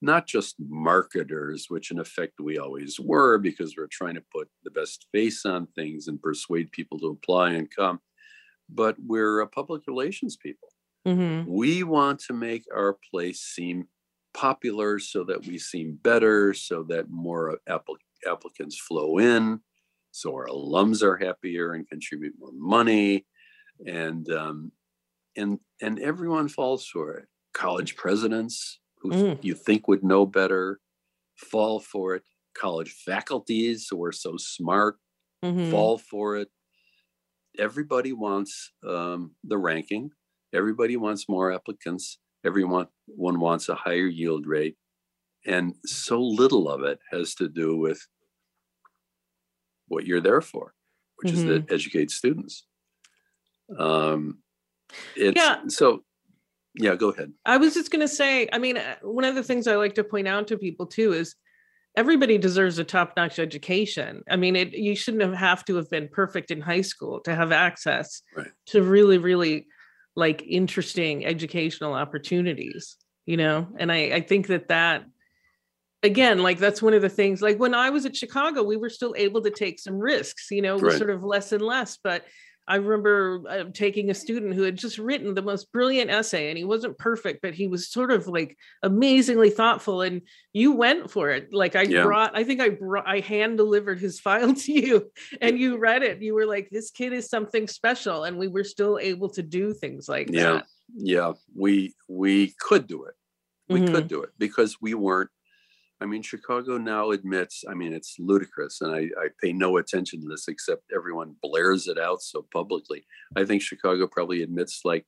[0.00, 4.70] not just marketers, which in effect we always were because we're trying to put the
[4.70, 8.00] best face on things and persuade people to apply and come,
[8.68, 10.68] but we're a public relations people.
[11.06, 11.50] Mm-hmm.
[11.50, 13.88] We want to make our place seem
[14.34, 19.60] popular so that we seem better, so that more applicants applicants flow in,
[20.10, 23.26] so our alums are happier and contribute more money,
[23.86, 24.72] and um,
[25.36, 27.26] and and everyone falls for it.
[27.54, 29.44] College presidents who mm.
[29.44, 30.80] you think would know better
[31.36, 32.22] fall for it.
[32.56, 34.96] College faculties who are so smart
[35.44, 35.70] mm-hmm.
[35.70, 36.48] fall for it.
[37.58, 40.10] Everybody wants um, the ranking.
[40.54, 42.18] Everybody wants more applicants.
[42.44, 44.76] Everyone one wants a higher yield rate
[45.46, 48.06] and so little of it has to do with
[49.88, 50.74] what you're there for
[51.16, 51.50] which mm-hmm.
[51.50, 52.66] is to educate students
[53.78, 54.38] um
[55.16, 55.60] it's yeah.
[55.68, 56.02] so
[56.74, 59.42] yeah go ahead i was just going to say i mean uh, one of the
[59.42, 61.34] things i like to point out to people too is
[61.96, 66.08] everybody deserves a top-notch education i mean it you shouldn't have, have to have been
[66.08, 68.48] perfect in high school to have access right.
[68.66, 69.66] to really really
[70.16, 72.96] like interesting educational opportunities
[73.26, 75.04] you know and i i think that that
[76.02, 78.90] again like that's one of the things like when i was at chicago we were
[78.90, 80.96] still able to take some risks you know right.
[80.96, 82.24] sort of less and less but
[82.68, 86.58] i remember uh, taking a student who had just written the most brilliant essay and
[86.58, 91.30] he wasn't perfect but he was sort of like amazingly thoughtful and you went for
[91.30, 92.04] it like i yeah.
[92.04, 96.04] brought i think i brought i hand delivered his file to you and you read
[96.04, 99.42] it you were like this kid is something special and we were still able to
[99.42, 100.54] do things like yeah that.
[100.54, 100.62] yeah
[101.00, 103.14] yeah, we we could do it
[103.68, 103.94] we mm-hmm.
[103.94, 105.28] could do it because we weren't
[106.00, 110.20] I mean, Chicago now admits, I mean, it's ludicrous, and I, I, pay no attention
[110.20, 113.04] to this except everyone blares it out so publicly.
[113.36, 115.06] I think Chicago probably admits like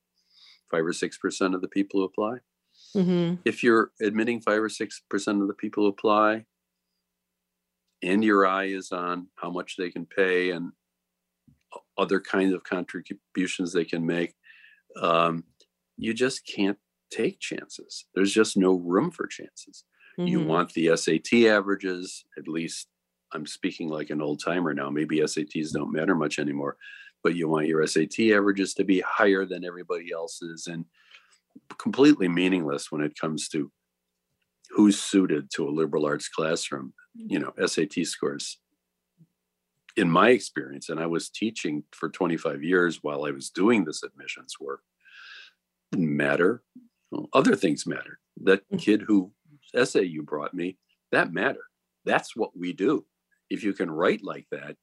[0.69, 2.37] five or 6% of the people who apply.
[2.95, 3.35] Mm-hmm.
[3.45, 6.45] If you're admitting five or 6% of the people who apply,
[8.03, 10.71] and your eye is on how much they can pay and
[11.97, 14.33] other kinds of contributions they can make,
[15.01, 15.43] um,
[15.97, 16.79] you just can't
[17.11, 18.05] take chances.
[18.15, 19.85] There's just no room for chances.
[20.19, 20.27] Mm-hmm.
[20.27, 22.87] You want the SAT averages, at least
[23.33, 24.89] I'm speaking like an old timer now.
[24.89, 26.77] Maybe SATs don't matter much anymore.
[27.23, 30.85] but you want your SAT averages to be higher than everybody else's and
[31.77, 33.71] completely meaningless when it comes to
[34.71, 36.93] who's suited to a liberal arts classroom.
[37.13, 38.57] You know, SAT scores.
[39.97, 44.03] In my experience, and I was teaching for 25 years while I was doing this
[44.03, 44.81] admissions work,
[45.91, 46.63] didn't matter.
[47.11, 48.19] Well, other things matter.
[48.43, 48.79] That mm.
[48.79, 49.31] kid who
[49.75, 50.77] essay you brought me,
[51.11, 51.59] that mattered.
[52.05, 53.05] That's what we do.
[53.49, 54.77] If you can write like that,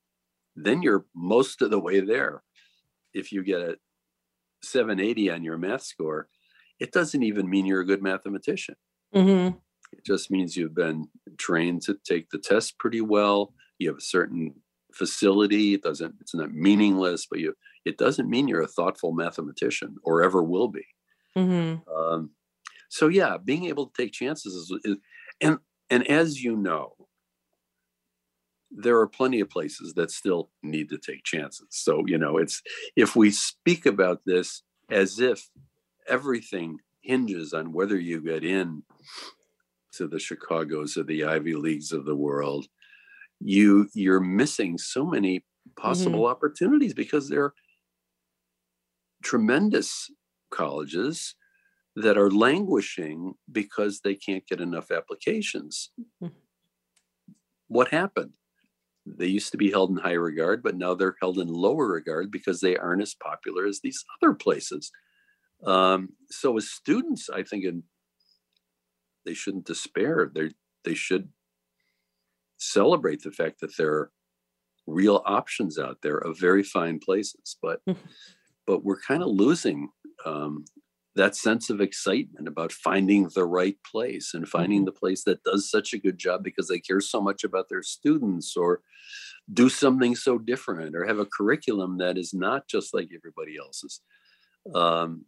[0.54, 2.42] then you're most of the way there.
[3.14, 3.76] If you get a
[4.62, 6.28] 780 on your math score,
[6.80, 8.76] it doesn't even mean you're a good mathematician.
[9.14, 9.56] Mm-hmm.
[9.92, 11.08] It just means you've been
[11.38, 13.54] trained to take the test pretty well.
[13.78, 14.54] You have a certain
[14.92, 15.74] facility.
[15.74, 16.16] It doesn't.
[16.20, 17.54] It's not meaningless, but you.
[17.84, 20.84] It doesn't mean you're a thoughtful mathematician or ever will be.
[21.36, 21.88] Mm-hmm.
[21.90, 22.30] Um,
[22.88, 24.96] so yeah, being able to take chances is, is,
[25.40, 25.58] and
[25.90, 26.94] and as you know,
[28.70, 31.68] there are plenty of places that still need to take chances.
[31.70, 32.62] So you know, it's
[32.96, 35.48] if we speak about this as if
[36.08, 38.82] everything hinges on whether you get in
[39.92, 42.66] to the Chicagos or the Ivy Leagues of the world,
[43.40, 45.44] you you're missing so many
[45.76, 46.30] possible mm-hmm.
[46.30, 47.52] opportunities because they're
[49.22, 50.10] tremendous
[50.50, 51.34] colleges
[52.02, 55.90] that are languishing because they can't get enough applications.
[56.22, 56.34] Mm-hmm.
[57.66, 58.32] What happened?
[59.04, 62.30] They used to be held in high regard, but now they're held in lower regard
[62.30, 64.90] because they aren't as popular as these other places.
[65.64, 67.82] Um, so, as students, I think in
[69.24, 70.30] they shouldn't despair.
[70.32, 70.50] They
[70.84, 71.28] they should
[72.58, 74.12] celebrate the fact that there are
[74.86, 77.56] real options out there of very fine places.
[77.60, 78.08] But mm-hmm.
[78.66, 79.88] but we're kind of losing
[80.24, 80.64] um,
[81.18, 84.86] that sense of excitement about finding the right place and finding mm-hmm.
[84.86, 87.82] the place that does such a good job because they care so much about their
[87.82, 88.80] students or
[89.52, 94.00] do something so different or have a curriculum that is not just like everybody else's.
[94.74, 95.24] Um,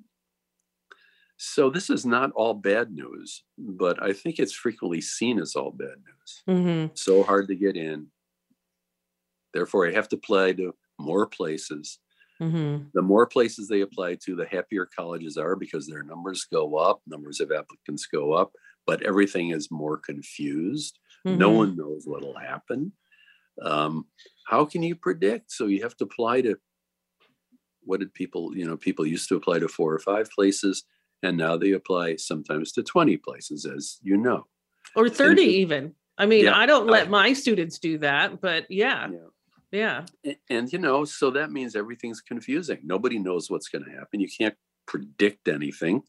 [1.36, 5.72] so this is not all bad news, but I think it's frequently seen as all
[5.72, 6.42] bad news.
[6.48, 6.94] Mm-hmm.
[6.94, 8.08] So hard to get in.
[9.52, 11.98] Therefore, I have to apply to more places.
[12.40, 12.84] Mm-hmm.
[12.94, 17.00] The more places they apply to, the happier colleges are because their numbers go up,
[17.06, 18.52] numbers of applicants go up,
[18.86, 20.98] but everything is more confused.
[21.26, 21.38] Mm-hmm.
[21.38, 22.92] No one knows what'll happen.
[23.62, 24.06] Um,
[24.46, 25.52] how can you predict?
[25.52, 26.56] So you have to apply to
[27.82, 30.84] what did people, you know, people used to apply to four or five places
[31.22, 34.46] and now they apply sometimes to 20 places as you know
[34.96, 38.40] or 30 and, even i mean yeah, i don't let uh, my students do that
[38.40, 39.18] but yeah yeah,
[39.72, 40.04] yeah.
[40.24, 44.20] And, and, you know so that means everything's confusing nobody knows what's going to happen
[44.20, 44.56] you can't
[44.86, 46.02] predict anything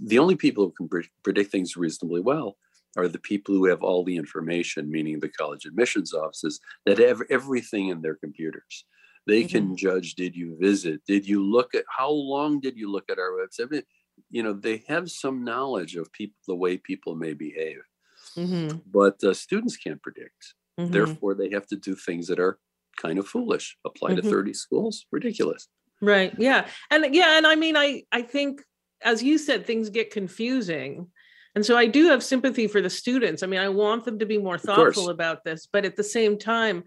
[0.00, 2.56] the only people who can pre- predict things reasonably well
[2.96, 7.22] are the people who have all the information meaning the college admissions offices that have
[7.30, 8.84] everything in their computers
[9.26, 9.48] they mm-hmm.
[9.48, 13.18] can judge did you visit did you look at how long did you look at
[13.18, 13.84] our website
[14.30, 17.82] you know they have some knowledge of people the way people may behave
[18.36, 18.76] mm-hmm.
[18.90, 20.90] but uh, students can't predict mm-hmm.
[20.92, 22.58] therefore they have to do things that are
[23.00, 23.76] kind of foolish.
[23.84, 24.22] Apply mm-hmm.
[24.22, 25.06] to 30 schools?
[25.10, 25.68] Ridiculous.
[26.00, 26.66] Right yeah.
[26.90, 28.62] And yeah and i mean i i think
[29.02, 31.08] as you said things get confusing.
[31.54, 33.42] And so i do have sympathy for the students.
[33.42, 36.38] I mean i want them to be more thoughtful about this but at the same
[36.38, 36.84] time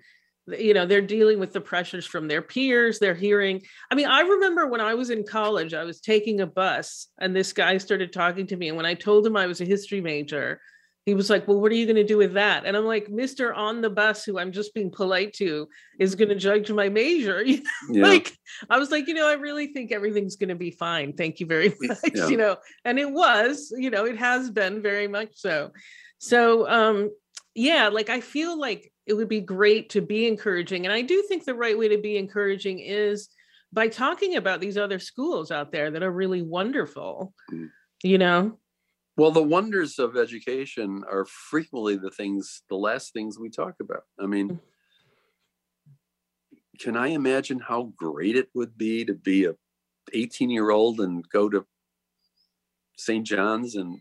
[0.47, 4.21] you know they're dealing with the pressures from their peers they're hearing i mean i
[4.21, 8.11] remember when i was in college i was taking a bus and this guy started
[8.11, 10.59] talking to me and when i told him i was a history major
[11.05, 13.07] he was like well what are you going to do with that and i'm like
[13.07, 15.67] mr on the bus who i'm just being polite to
[15.99, 17.61] is going to judge my major yeah.
[17.91, 18.35] like
[18.69, 21.45] i was like you know i really think everything's going to be fine thank you
[21.45, 22.27] very much yeah.
[22.27, 25.71] you know and it was you know it has been very much so
[26.17, 27.09] so um
[27.55, 30.85] yeah like i feel like it would be great to be encouraging.
[30.85, 33.29] And I do think the right way to be encouraging is
[33.71, 37.69] by talking about these other schools out there that are really wonderful, mm.
[38.03, 38.59] you know?
[39.15, 44.03] Well, the wonders of education are frequently the things, the last things we talk about.
[44.19, 44.59] I mean, mm.
[46.79, 49.53] can I imagine how great it would be to be a
[50.13, 51.65] 18 year old and go to
[52.97, 53.25] St.
[53.25, 53.99] John's and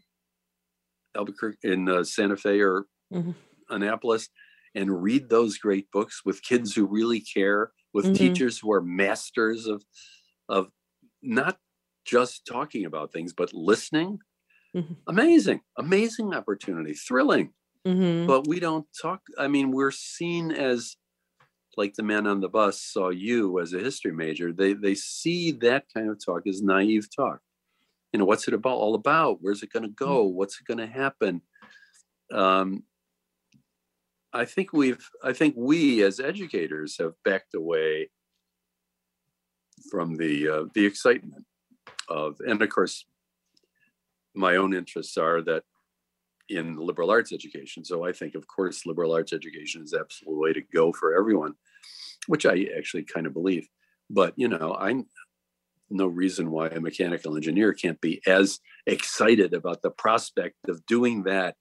[1.17, 3.33] Albuquerque in uh, Santa Fe or mm-hmm.
[3.69, 4.29] Annapolis
[4.75, 8.15] and read those great books with kids who really care, with mm-hmm.
[8.15, 9.85] teachers who are masters of
[10.49, 10.69] of
[11.23, 11.59] not
[12.05, 14.19] just talking about things but listening.
[14.77, 14.95] Mm-hmm.
[15.07, 17.53] Amazing, amazing opportunity, thrilling.
[17.87, 18.27] Mm-hmm.
[18.27, 19.21] But we don't talk.
[19.39, 20.97] I mean, we're seen as
[21.77, 24.53] like the man on the bus saw you as a history major.
[24.53, 27.41] They they see that kind of talk as naive talk.
[28.13, 28.77] You know, what's it about?
[28.77, 29.39] All about?
[29.41, 30.25] Where's it going to go?
[30.25, 31.43] What's it going to happen?
[32.33, 32.85] Um,
[34.33, 38.11] I think we've I think we as educators have backed away
[39.91, 41.45] from the uh, the excitement
[42.09, 43.07] of, and of course,
[44.35, 45.65] my own interests are that
[46.49, 47.85] in liberal arts education.
[47.85, 51.17] So I think, of course, liberal arts education is the absolute way to go for
[51.17, 51.55] everyone,
[52.27, 53.69] which I actually kind of believe.
[54.11, 55.07] But you know, I'm
[55.91, 61.25] no reason why a mechanical engineer can't be as excited about the prospect of doing
[61.25, 61.57] that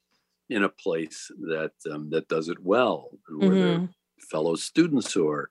[0.50, 3.86] in a place that um, that does it well, and where mm-hmm.
[4.30, 5.50] fellow students who are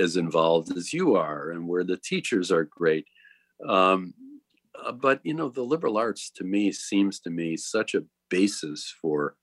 [0.00, 3.06] as involved as you are, and where the teachers are great.
[3.68, 4.14] Um,
[4.84, 8.94] uh, but you know, the liberal arts to me seems to me such a basis
[9.00, 9.36] for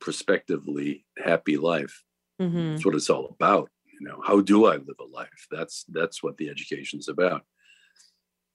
[0.00, 2.02] prospectively happy life.
[2.40, 2.72] Mm-hmm.
[2.72, 3.70] That's what it's all about.
[4.00, 5.46] You know, how do I live a life?
[5.50, 7.42] That's that's what the education's about.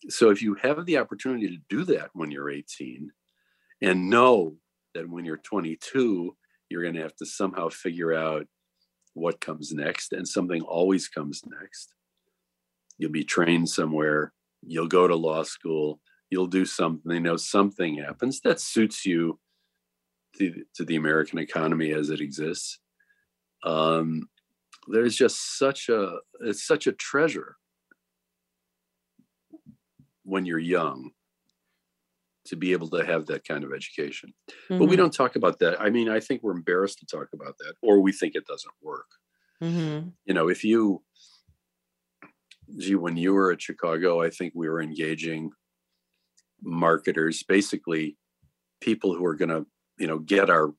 [0.09, 3.11] So if you have the opportunity to do that when you're 18
[3.81, 4.57] and know
[4.93, 6.35] that when you're 22,
[6.69, 8.45] you're going to have to somehow figure out
[9.13, 11.93] what comes next and something always comes next.
[12.97, 14.33] You'll be trained somewhere,
[14.67, 15.99] you'll go to law school,
[16.29, 19.39] you'll do something, you know, something happens that suits you
[20.37, 22.79] to, to the American economy as it exists.
[23.63, 24.29] Um,
[24.87, 27.57] there's just such a it's such a treasure
[30.23, 31.11] when you're young
[32.45, 34.33] to be able to have that kind of education.
[34.49, 34.77] Mm-hmm.
[34.77, 35.03] But we mm-hmm.
[35.03, 35.79] don't talk about that.
[35.81, 38.73] I mean, I think we're embarrassed to talk about that, or we think it doesn't
[38.81, 39.07] work.
[39.61, 40.09] Mm-hmm.
[40.25, 41.01] You know, if you,
[42.77, 45.51] gee, when you were at Chicago, I think we were engaging
[46.61, 48.17] marketers, basically
[48.81, 49.65] people who are going to,
[49.97, 50.73] you know, get our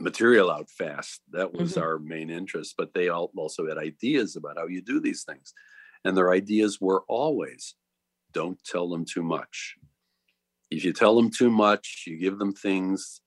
[0.00, 1.20] material out fast.
[1.32, 1.82] That was mm-hmm.
[1.82, 2.74] our main interest.
[2.76, 5.52] But they all also had ideas about how you do these things.
[6.04, 7.74] And their ideas were always
[8.32, 9.76] don't tell them too much.
[10.70, 13.20] If you tell them too much, you give them things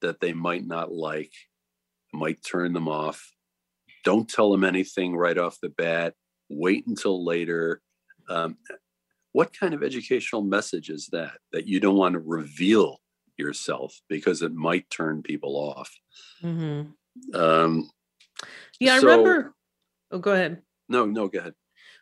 [0.00, 1.32] that they might not like,
[2.12, 3.32] might turn them off.
[4.04, 6.14] Don't tell them anything right off the bat.
[6.48, 7.80] Wait until later.
[8.28, 8.56] Um,
[9.32, 13.00] what kind of educational message is that that you don't want to reveal
[13.36, 15.94] yourself because it might turn people off
[16.42, 16.90] mm-hmm.
[17.40, 17.88] um,
[18.80, 19.54] yeah so, i remember
[20.10, 21.54] oh go ahead no no go ahead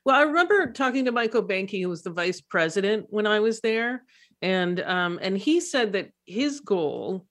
[0.05, 3.61] well i remember talking to michael Behnke who was the vice president when i was
[3.61, 4.03] there
[4.43, 7.27] and um, and he said that his goal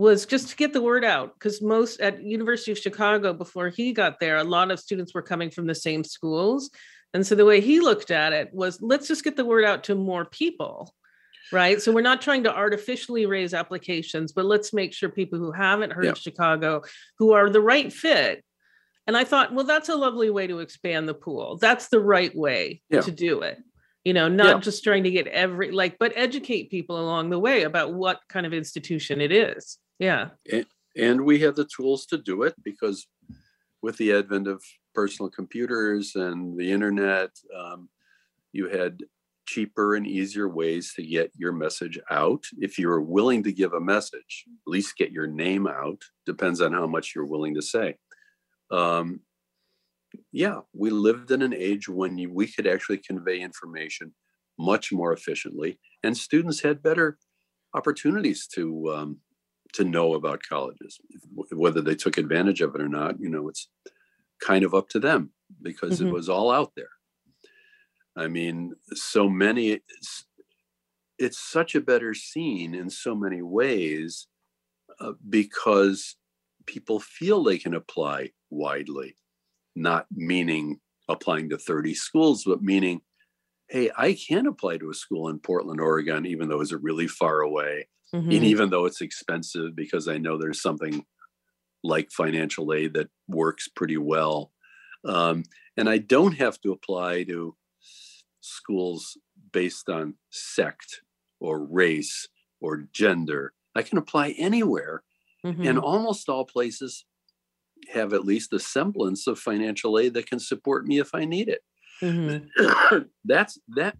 [0.00, 3.92] was just to get the word out because most at university of chicago before he
[3.92, 6.70] got there a lot of students were coming from the same schools
[7.12, 9.84] and so the way he looked at it was let's just get the word out
[9.84, 10.94] to more people.
[11.52, 11.82] Right.
[11.82, 15.92] So we're not trying to artificially raise applications, but let's make sure people who haven't
[15.92, 16.12] heard yeah.
[16.12, 16.82] of Chicago,
[17.18, 18.44] who are the right fit.
[19.08, 21.56] And I thought, well, that's a lovely way to expand the pool.
[21.56, 23.00] That's the right way yeah.
[23.00, 23.58] to do it.
[24.04, 24.60] You know, not yeah.
[24.60, 28.46] just trying to get every like, but educate people along the way about what kind
[28.46, 29.76] of institution it is.
[30.00, 30.30] Yeah.
[30.50, 33.06] And, and we have the tools to do it because
[33.82, 37.88] with the advent of personal computers and the internet, um,
[38.52, 39.02] you had
[39.46, 42.44] cheaper and easier ways to get your message out.
[42.58, 46.02] If you're willing to give a message, at least get your name out.
[46.24, 47.96] Depends on how much you're willing to say.
[48.70, 49.20] Um,
[50.32, 54.14] yeah, we lived in an age when you, we could actually convey information
[54.58, 57.18] much more efficiently, and students had better
[57.74, 59.18] opportunities to um,
[59.74, 60.98] to know about colleges.
[61.52, 63.68] Whether they took advantage of it or not, you know, it's
[64.40, 65.30] kind of up to them
[65.62, 66.08] because mm-hmm.
[66.08, 66.88] it was all out there.
[68.16, 70.26] I mean, so many, it's,
[71.18, 74.26] it's such a better scene in so many ways
[75.00, 76.16] uh, because
[76.66, 79.16] people feel they can apply widely,
[79.76, 83.00] not meaning applying to 30 schools, but meaning,
[83.68, 87.40] hey, I can apply to a school in Portland, Oregon, even though it's really far
[87.40, 88.30] away, mm-hmm.
[88.30, 91.04] and even though it's expensive because I know there's something
[91.82, 94.52] like financial aid that works pretty well.
[95.04, 95.44] Um,
[95.76, 97.56] and I don't have to apply to
[98.40, 99.16] schools
[99.52, 101.02] based on sect
[101.40, 102.28] or race
[102.60, 103.54] or gender.
[103.74, 105.02] I can apply anywhere.
[105.44, 105.66] Mm-hmm.
[105.66, 107.06] And almost all places
[107.92, 111.48] have at least a semblance of financial aid that can support me if I need
[111.48, 111.62] it.
[112.02, 112.98] Mm-hmm.
[113.24, 113.96] That's that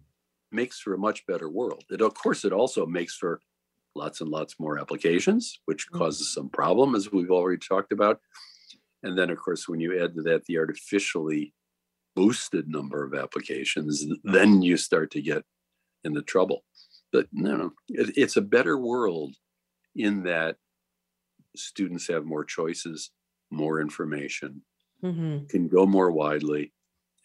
[0.51, 1.83] makes for a much better world.
[1.89, 3.41] It of course it also makes for
[3.95, 5.97] lots and lots more applications, which mm-hmm.
[5.97, 8.19] causes some problem, as we've already talked about.
[9.03, 11.53] And then, of course, when you add to that the artificially
[12.15, 15.43] boosted number of applications, then you start to get
[16.03, 16.63] in the trouble.
[17.11, 19.35] But no, no, it, it's a better world
[19.95, 20.57] in that
[21.55, 23.11] students have more choices,
[23.49, 24.61] more information,
[25.03, 25.45] mm-hmm.
[25.47, 26.73] can go more widely.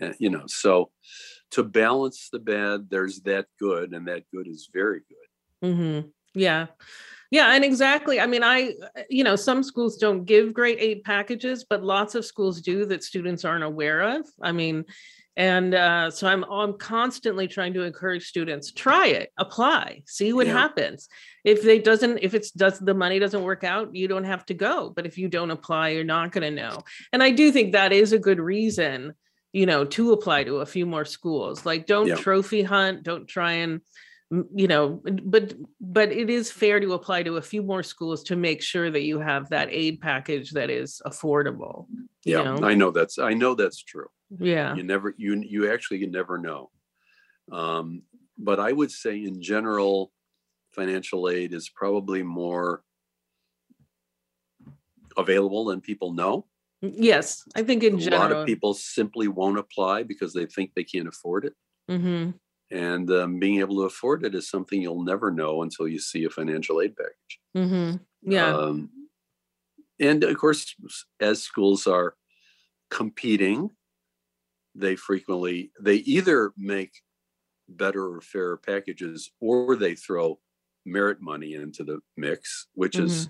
[0.01, 0.91] And, you know, so
[1.53, 5.69] to balance the bad, there's that good, and that good is very good.
[5.69, 6.09] Mm-hmm.
[6.37, 6.67] Yeah.
[7.31, 8.21] Yeah, and exactly.
[8.21, 8.75] I mean, I,
[9.11, 13.03] you know, some schools don't give great aid packages, but lots of schools do that
[13.03, 14.25] students aren't aware of.
[14.41, 14.85] I mean,
[15.37, 20.47] and uh, so I'm I'm constantly trying to encourage students try it, apply, see what
[20.47, 20.55] yeah.
[20.55, 21.09] happens.
[21.45, 24.55] If they doesn't, if it's does the money doesn't work out, you don't have to
[24.55, 24.91] go.
[24.95, 26.85] But if you don't apply, you're not going to know.
[27.13, 29.13] And I do think that is a good reason,
[29.53, 31.67] you know, to apply to a few more schools.
[31.67, 32.15] Like don't yeah.
[32.15, 33.83] trophy hunt, don't try and
[34.31, 38.35] you know but but it is fair to apply to a few more schools to
[38.35, 41.87] make sure that you have that aid package that is affordable
[42.25, 42.67] yeah know?
[42.67, 44.09] i know that's i know that's true.
[44.39, 44.75] Yeah.
[44.75, 46.71] You never you you actually you never know.
[47.53, 48.03] Um
[48.37, 50.13] but i would say in general
[50.73, 52.83] financial aid is probably more
[55.17, 56.47] available than people know.
[56.83, 60.47] Yes i think in a general a lot of people simply won't apply because they
[60.47, 61.55] think they can't afford it.
[61.89, 62.31] Mm-hmm
[62.71, 66.25] and um, being able to afford it is something you'll never know until you see
[66.25, 67.41] a financial aid package.
[67.57, 67.97] Mm-hmm.
[68.31, 68.57] Yeah.
[68.57, 68.91] Um,
[70.01, 70.75] and of course,
[71.21, 72.15] as schools are
[72.91, 73.71] competing,
[74.75, 76.93] they frequently they either make
[77.69, 80.39] better or fairer packages, or they throw
[80.85, 83.07] merit money into the mix, which mm-hmm.
[83.07, 83.29] is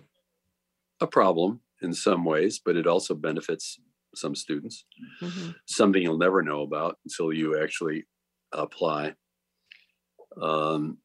[1.01, 3.79] a problem in some ways, but it also benefits
[4.15, 4.85] some students.
[5.23, 5.51] Mm-hmm.
[5.67, 8.05] Something you'll never know about until you actually
[8.53, 9.15] apply.
[10.41, 10.99] Um,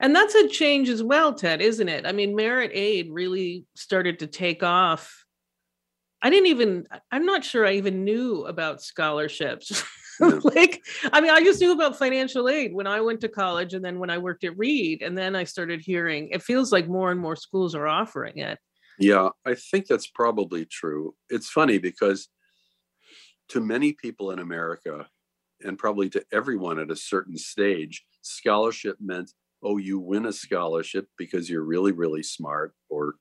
[0.00, 2.06] and that's a change as well, Ted, isn't it?
[2.06, 5.24] I mean, merit aid really started to take off.
[6.20, 9.84] I didn't even, I'm not sure I even knew about scholarships.
[10.20, 13.84] like, I mean, I just knew about financial aid when I went to college and
[13.84, 15.02] then when I worked at Reed.
[15.02, 18.58] And then I started hearing it feels like more and more schools are offering it.
[18.98, 21.14] Yeah, I think that's probably true.
[21.28, 22.28] It's funny because
[23.48, 25.08] to many people in America,
[25.64, 29.30] and probably to everyone at a certain stage, scholarship meant,
[29.62, 33.14] oh, you win a scholarship because you're really, really smart, or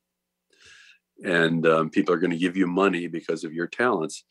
[1.24, 4.24] and um, people are going to give you money because of your talents.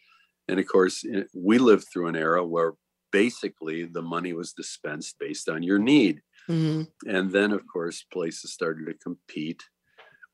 [0.48, 2.72] And of course, eh, we lived through an era where
[3.12, 6.20] basically the money was dispensed based on your need.
[6.48, 6.82] Mm-hmm.
[7.08, 9.62] And then, of course, places started to compete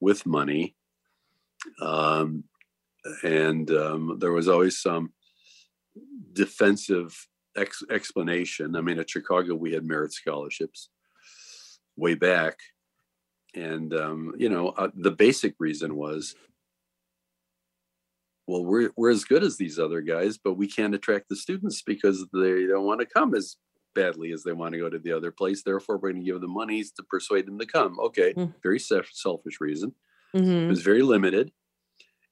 [0.01, 0.77] with money.
[1.83, 2.45] Um,
[3.23, 5.13] and um, there was always some
[6.33, 7.15] defensive
[7.57, 8.77] ex- explanation.
[8.77, 10.89] I mean, at Chicago, we had merit scholarships
[11.97, 12.59] way back.
[13.55, 16.35] And, um, you know, uh, the basic reason was
[18.47, 21.83] well, we're, we're as good as these other guys, but we can't attract the students
[21.83, 23.57] because they don't want to come as
[23.95, 25.63] badly as they want to go to the other place.
[25.63, 27.99] Therefore, we're going to give them monies to persuade them to come.
[27.99, 28.53] Okay, mm-hmm.
[28.63, 29.93] very selfish reason.
[30.35, 30.67] Mm-hmm.
[30.67, 31.51] It was very limited,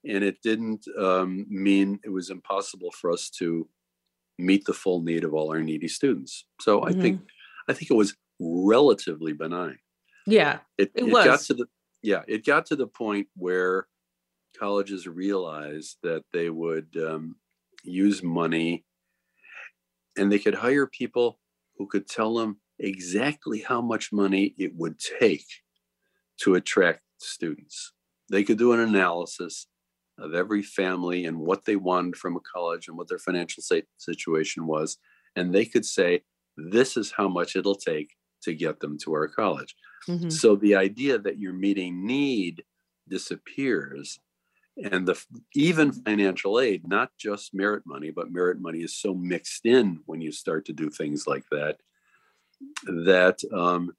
[0.07, 3.67] and it didn't um, mean it was impossible for us to
[4.37, 6.45] meet the full need of all our needy students.
[6.61, 6.99] So mm-hmm.
[6.99, 7.21] I think
[7.67, 9.77] I think it was relatively benign.
[10.27, 11.65] Yeah, it, it, it got to the
[12.01, 13.87] yeah it got to the point where
[14.57, 17.35] colleges realized that they would um,
[17.83, 18.85] use money
[20.17, 21.39] and they could hire people
[21.77, 25.45] who could tell them exactly how much money it would take
[26.41, 27.93] to attract students.
[28.31, 29.67] They could do an analysis
[30.17, 33.63] of every family and what they wanted from a college and what their financial
[33.97, 34.97] situation was.
[35.35, 36.21] And they could say,
[36.57, 38.11] this is how much it'll take
[38.43, 39.75] to get them to our college.
[40.07, 40.29] Mm-hmm.
[40.29, 42.63] So the idea that you're meeting need
[43.09, 44.19] disappears.
[44.91, 45.21] And the
[45.53, 50.21] even financial aid, not just merit money, but merit money is so mixed in when
[50.21, 51.77] you start to do things like that,
[52.83, 53.91] that um,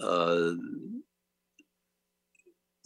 [0.00, 0.52] uh,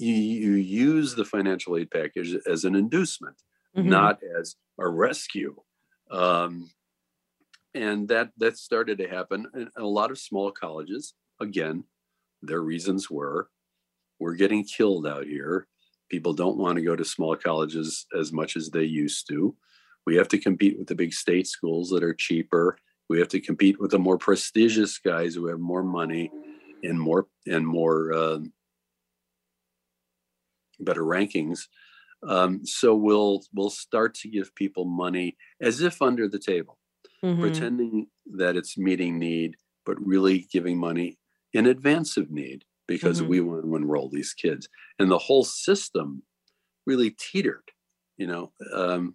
[0.00, 3.36] you, you use the financial aid package as an inducement,
[3.76, 3.88] mm-hmm.
[3.88, 5.54] not as a rescue.
[6.10, 6.70] Um,
[7.74, 11.14] and that that started to happen in a lot of small colleges.
[11.40, 11.84] Again,
[12.42, 13.48] their reasons were
[14.18, 15.66] we're getting killed out here.
[16.10, 19.54] People don't want to go to small colleges as much as they used to.
[20.06, 22.76] We have to compete with the big state schools that are cheaper.
[23.08, 26.30] We have to compete with the more prestigious guys who have more money
[26.82, 28.38] and more and more uh,
[30.80, 31.66] better rankings.
[32.26, 36.78] Um, so we'll we'll start to give people money as if under the table,
[37.24, 37.40] mm-hmm.
[37.40, 38.06] pretending
[38.36, 39.56] that it's meeting need,
[39.86, 41.18] but really giving money
[41.52, 43.30] in advance of need because mm-hmm.
[43.30, 44.68] we want to enroll these kids.
[44.98, 46.22] And the whole system
[46.86, 47.70] really teetered,
[48.16, 48.52] you know.
[48.74, 49.14] Um,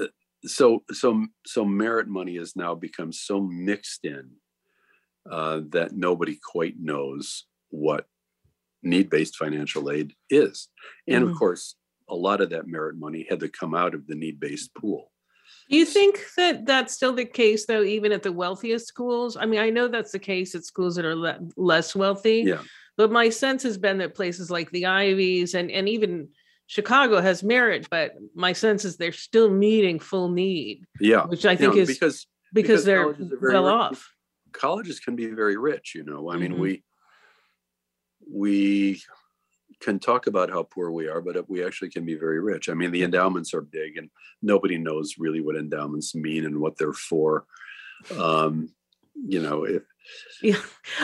[0.00, 0.06] uh,
[0.44, 4.30] so so so merit money has now become so mixed in
[5.30, 8.06] uh, that nobody quite knows what
[8.82, 10.68] need-based financial aid is
[11.06, 11.32] and mm-hmm.
[11.32, 11.74] of course
[12.08, 15.10] a lot of that merit money had to come out of the need-based pool
[15.70, 19.44] do you think that that's still the case though even at the wealthiest schools i
[19.44, 22.62] mean i know that's the case at schools that are le- less wealthy yeah
[22.96, 26.28] but my sense has been that places like the ivies and and even
[26.68, 30.84] Chicago has merit, but my sense is they're still meeting full need.
[31.00, 33.72] Yeah, which I think you know, is because because, they're well rich.
[33.72, 34.12] off.
[34.52, 35.94] Colleges can be very rich.
[35.94, 36.58] You know, I mean, Mhm.
[36.58, 36.82] we
[38.30, 39.02] we
[39.80, 42.68] can talk about how poor we are, but we actually can be very rich.
[42.68, 44.10] I mean, the endowments are big, and
[44.42, 47.46] nobody knows really what endowments mean and what they're for.
[48.16, 48.70] Um,
[49.26, 49.82] you know, if
[50.42, 50.60] Yeah,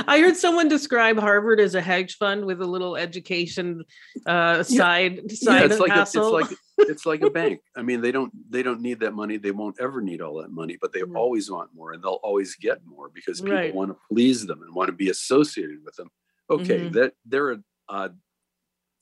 [0.07, 3.85] I heard someone describe Harvard as a hedge fund with a little education
[4.27, 6.59] uh, side side yeah, it's like a, it's like
[6.89, 7.61] it's like a bank.
[7.77, 9.37] I mean, they don't they don't need that money.
[9.37, 11.17] They won't ever need all that money, but they Mhm.
[11.17, 13.75] always want more, and they'll always get more because people Right.
[13.75, 16.11] want to please them and want to be associated with them.
[16.51, 16.93] Okay, Mhm.
[16.93, 18.19] that they're an odd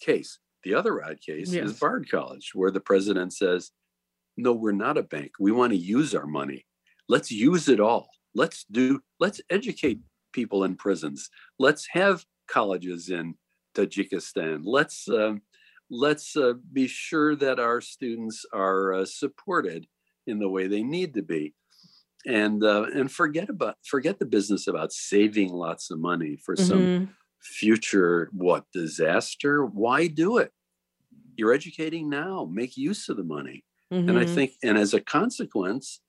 [0.01, 0.39] case.
[0.65, 1.73] The other odd case Yes.
[1.73, 3.73] is Bard College, where the president says,
[4.37, 5.33] "No, we're not a bank.
[5.41, 6.67] We want to use our money.
[7.09, 8.11] Let's use it all.
[8.35, 9.03] Let's do.
[9.21, 10.01] Let's educate
[10.33, 11.31] people in prisons.
[11.59, 13.37] Let's have colleges in
[13.75, 14.63] Tajikistan.
[14.65, 15.43] Let's um,
[15.91, 19.89] let's uh, be sure that our students are uh, supported
[20.27, 21.55] in the way they need to be."
[22.27, 26.93] And uh, and forget about forget the business about saving lots of money for some
[26.95, 27.15] Mhm.
[27.43, 28.67] Future what?
[28.73, 29.65] Disaster?
[29.67, 30.53] Why do it?
[31.37, 32.47] You're educating now.
[32.51, 33.65] Make use of the money.
[34.09, 34.27] And i Mhm.
[34.27, 36.01] think and as a consequence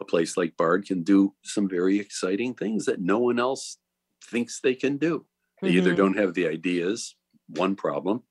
[0.00, 3.78] a place like bard can do some very exciting things that no one else
[4.22, 5.26] thinks they can do.
[5.62, 5.94] They either Mhm.
[5.94, 7.16] don't have the ideas
[7.48, 8.22] one problem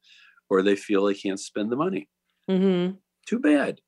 [0.50, 2.10] or they feel they can't spend the money.
[2.48, 3.00] Mhm.
[3.26, 3.82] too bad.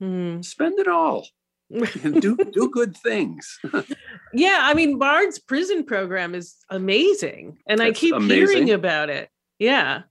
[0.00, 0.46] Mhm.
[0.46, 1.26] spend it all
[1.70, 3.58] and do do good things
[4.32, 8.36] yeah, I mean Bard's prison program is amazing, and I keep amazing.
[8.46, 9.30] hearing about it.
[9.58, 10.02] Yeah,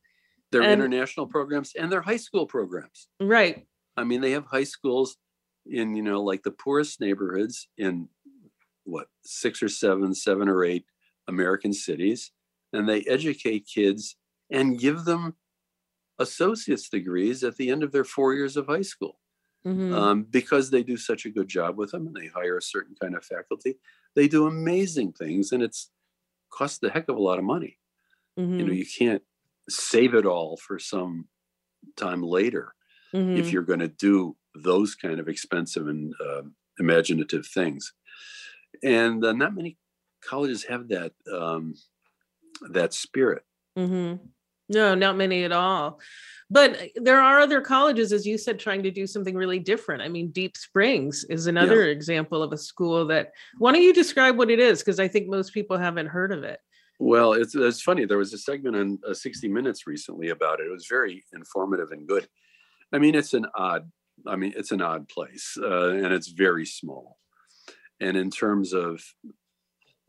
[0.52, 3.66] their And- international programs and their high school programs right.
[3.98, 5.16] I mean, they have high schools
[5.66, 8.10] in, you know, like the poorest neighborhoods in
[8.84, 10.84] what, six or seven, seven or eight
[11.30, 12.32] American cities.
[12.74, 14.18] And they educate kids
[14.52, 15.36] and give them
[16.20, 19.18] associate's degrees at the end of their four years of high school.
[19.66, 19.92] Mhm.
[19.98, 22.96] Um, because they do such a good job with them and they hire a certain
[23.02, 23.80] kind of faculty.
[24.16, 25.92] They do amazing things and it's
[26.52, 27.80] cost a heck of a lot of money.
[28.58, 28.80] You know, Mhm.
[28.80, 29.24] you can't
[29.70, 31.30] save it all for some
[31.98, 32.76] time later
[33.14, 33.36] Mhm.
[33.36, 37.94] if you're going to do those kind of expensive and um imaginative things.
[38.84, 39.78] And uh, not many
[40.22, 41.76] colleges have that um,
[42.72, 43.44] that spirit.
[43.76, 44.16] hmm
[44.70, 46.00] No, not many at all.
[46.50, 50.02] But uh, there are other colleges, as you said, trying to do something really different.
[50.02, 53.32] I mean, Deep Springs is another example of a school that.
[53.58, 54.80] Why don't you describe what it is?
[54.80, 56.60] Because I think most people haven't heard of it.
[57.00, 58.06] Well, it's it's funny.
[58.06, 60.68] There was a segment on uh, 60 Minutes recently about it.
[60.68, 62.28] It was very informative and good.
[62.94, 63.92] I mean, it's an odd.
[64.26, 67.18] I mean, it's an odd place, uh, and it's very small.
[68.00, 69.02] And in terms of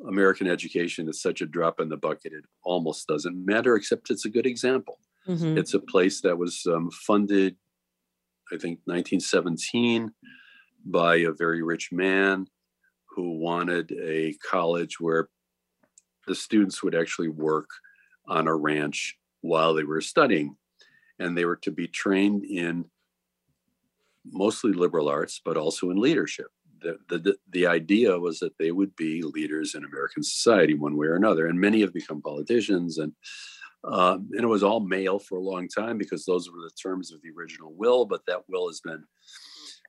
[0.06, 2.32] American education, it's such a drop in the bucket.
[2.32, 4.98] It almost doesn't matter, except it's a good example.
[5.26, 5.58] Mhm.
[5.58, 7.56] It's a place that was um, funded,
[8.52, 10.12] I think, 1917
[10.84, 12.46] by a very rich man
[13.10, 15.30] who wanted a college where
[16.26, 17.68] the students would actually work
[18.28, 20.56] on a ranch while they were studying.
[21.18, 22.90] And they were to be trained in
[24.24, 26.48] mostly liberal arts, but also in leadership.
[26.80, 31.06] The, the, the idea was that they would be leaders in American society one way
[31.06, 31.46] or another.
[31.46, 33.12] And many have become politicians and
[33.90, 37.12] um, and it was all male for a long time because those were the terms
[37.12, 39.04] of the original will, but that will has been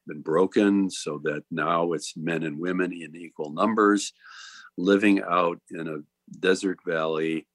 [0.07, 4.13] been broken so that now it's men and women in equal numbers,
[4.77, 5.97] living out in a
[6.39, 7.45] desert valley,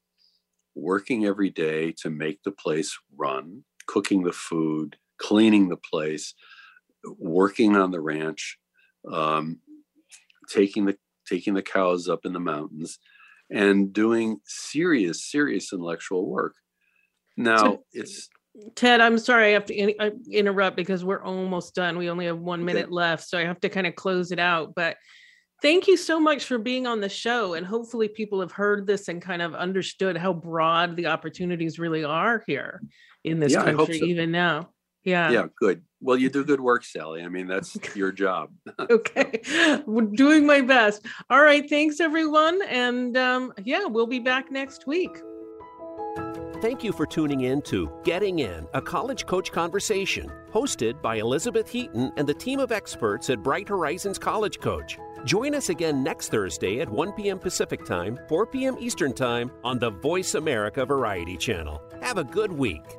[0.74, 6.34] working every day to make the place run, cooking the food, cleaning the place,
[7.18, 8.59] working on the ranch,
[9.11, 9.59] um,
[10.49, 10.97] taking the
[11.28, 12.99] taking the cows up in the mountains,
[13.53, 16.55] and doing serious, serious intellectual work.
[17.36, 18.28] Now So- it's
[18.74, 21.96] Ted, I'm sorry I have to in- interrupt because we're almost done.
[21.96, 22.66] We only have one Okay.
[22.74, 24.74] minute left, so I have to kind of close it out.
[24.74, 24.98] But
[25.62, 27.55] thank you so much for being on the show.
[27.55, 32.05] And hopefully, people have heard this and kind of understood how broad the opportunities really
[32.05, 32.82] are here
[33.24, 34.05] in this Yeah, country, so.
[34.05, 34.68] even now.
[35.05, 35.30] Yeah.
[35.30, 35.82] yeah, good.
[36.00, 37.22] Well, you do good work, Sally.
[37.22, 38.50] I mean, that's your job.
[38.90, 39.40] Okay.
[39.86, 41.07] We're doing my best.
[41.30, 41.68] All right.
[41.68, 42.61] Thanks, everyone.
[42.62, 45.11] And um, yeah, we'll be back next week.
[46.61, 51.68] Thank you for tuning in to Getting In, a college coach conversation, hosted by Elizabeth
[51.68, 54.98] Heaton and the team of experts at Bright Horizons College Coach.
[55.24, 57.38] Join us again next Thursday at 1 p.m.
[57.38, 58.76] Pacific Time, 4 p.m.
[58.78, 61.82] Eastern Time on the Voice America Variety Channel.
[62.00, 62.96] Have a good week.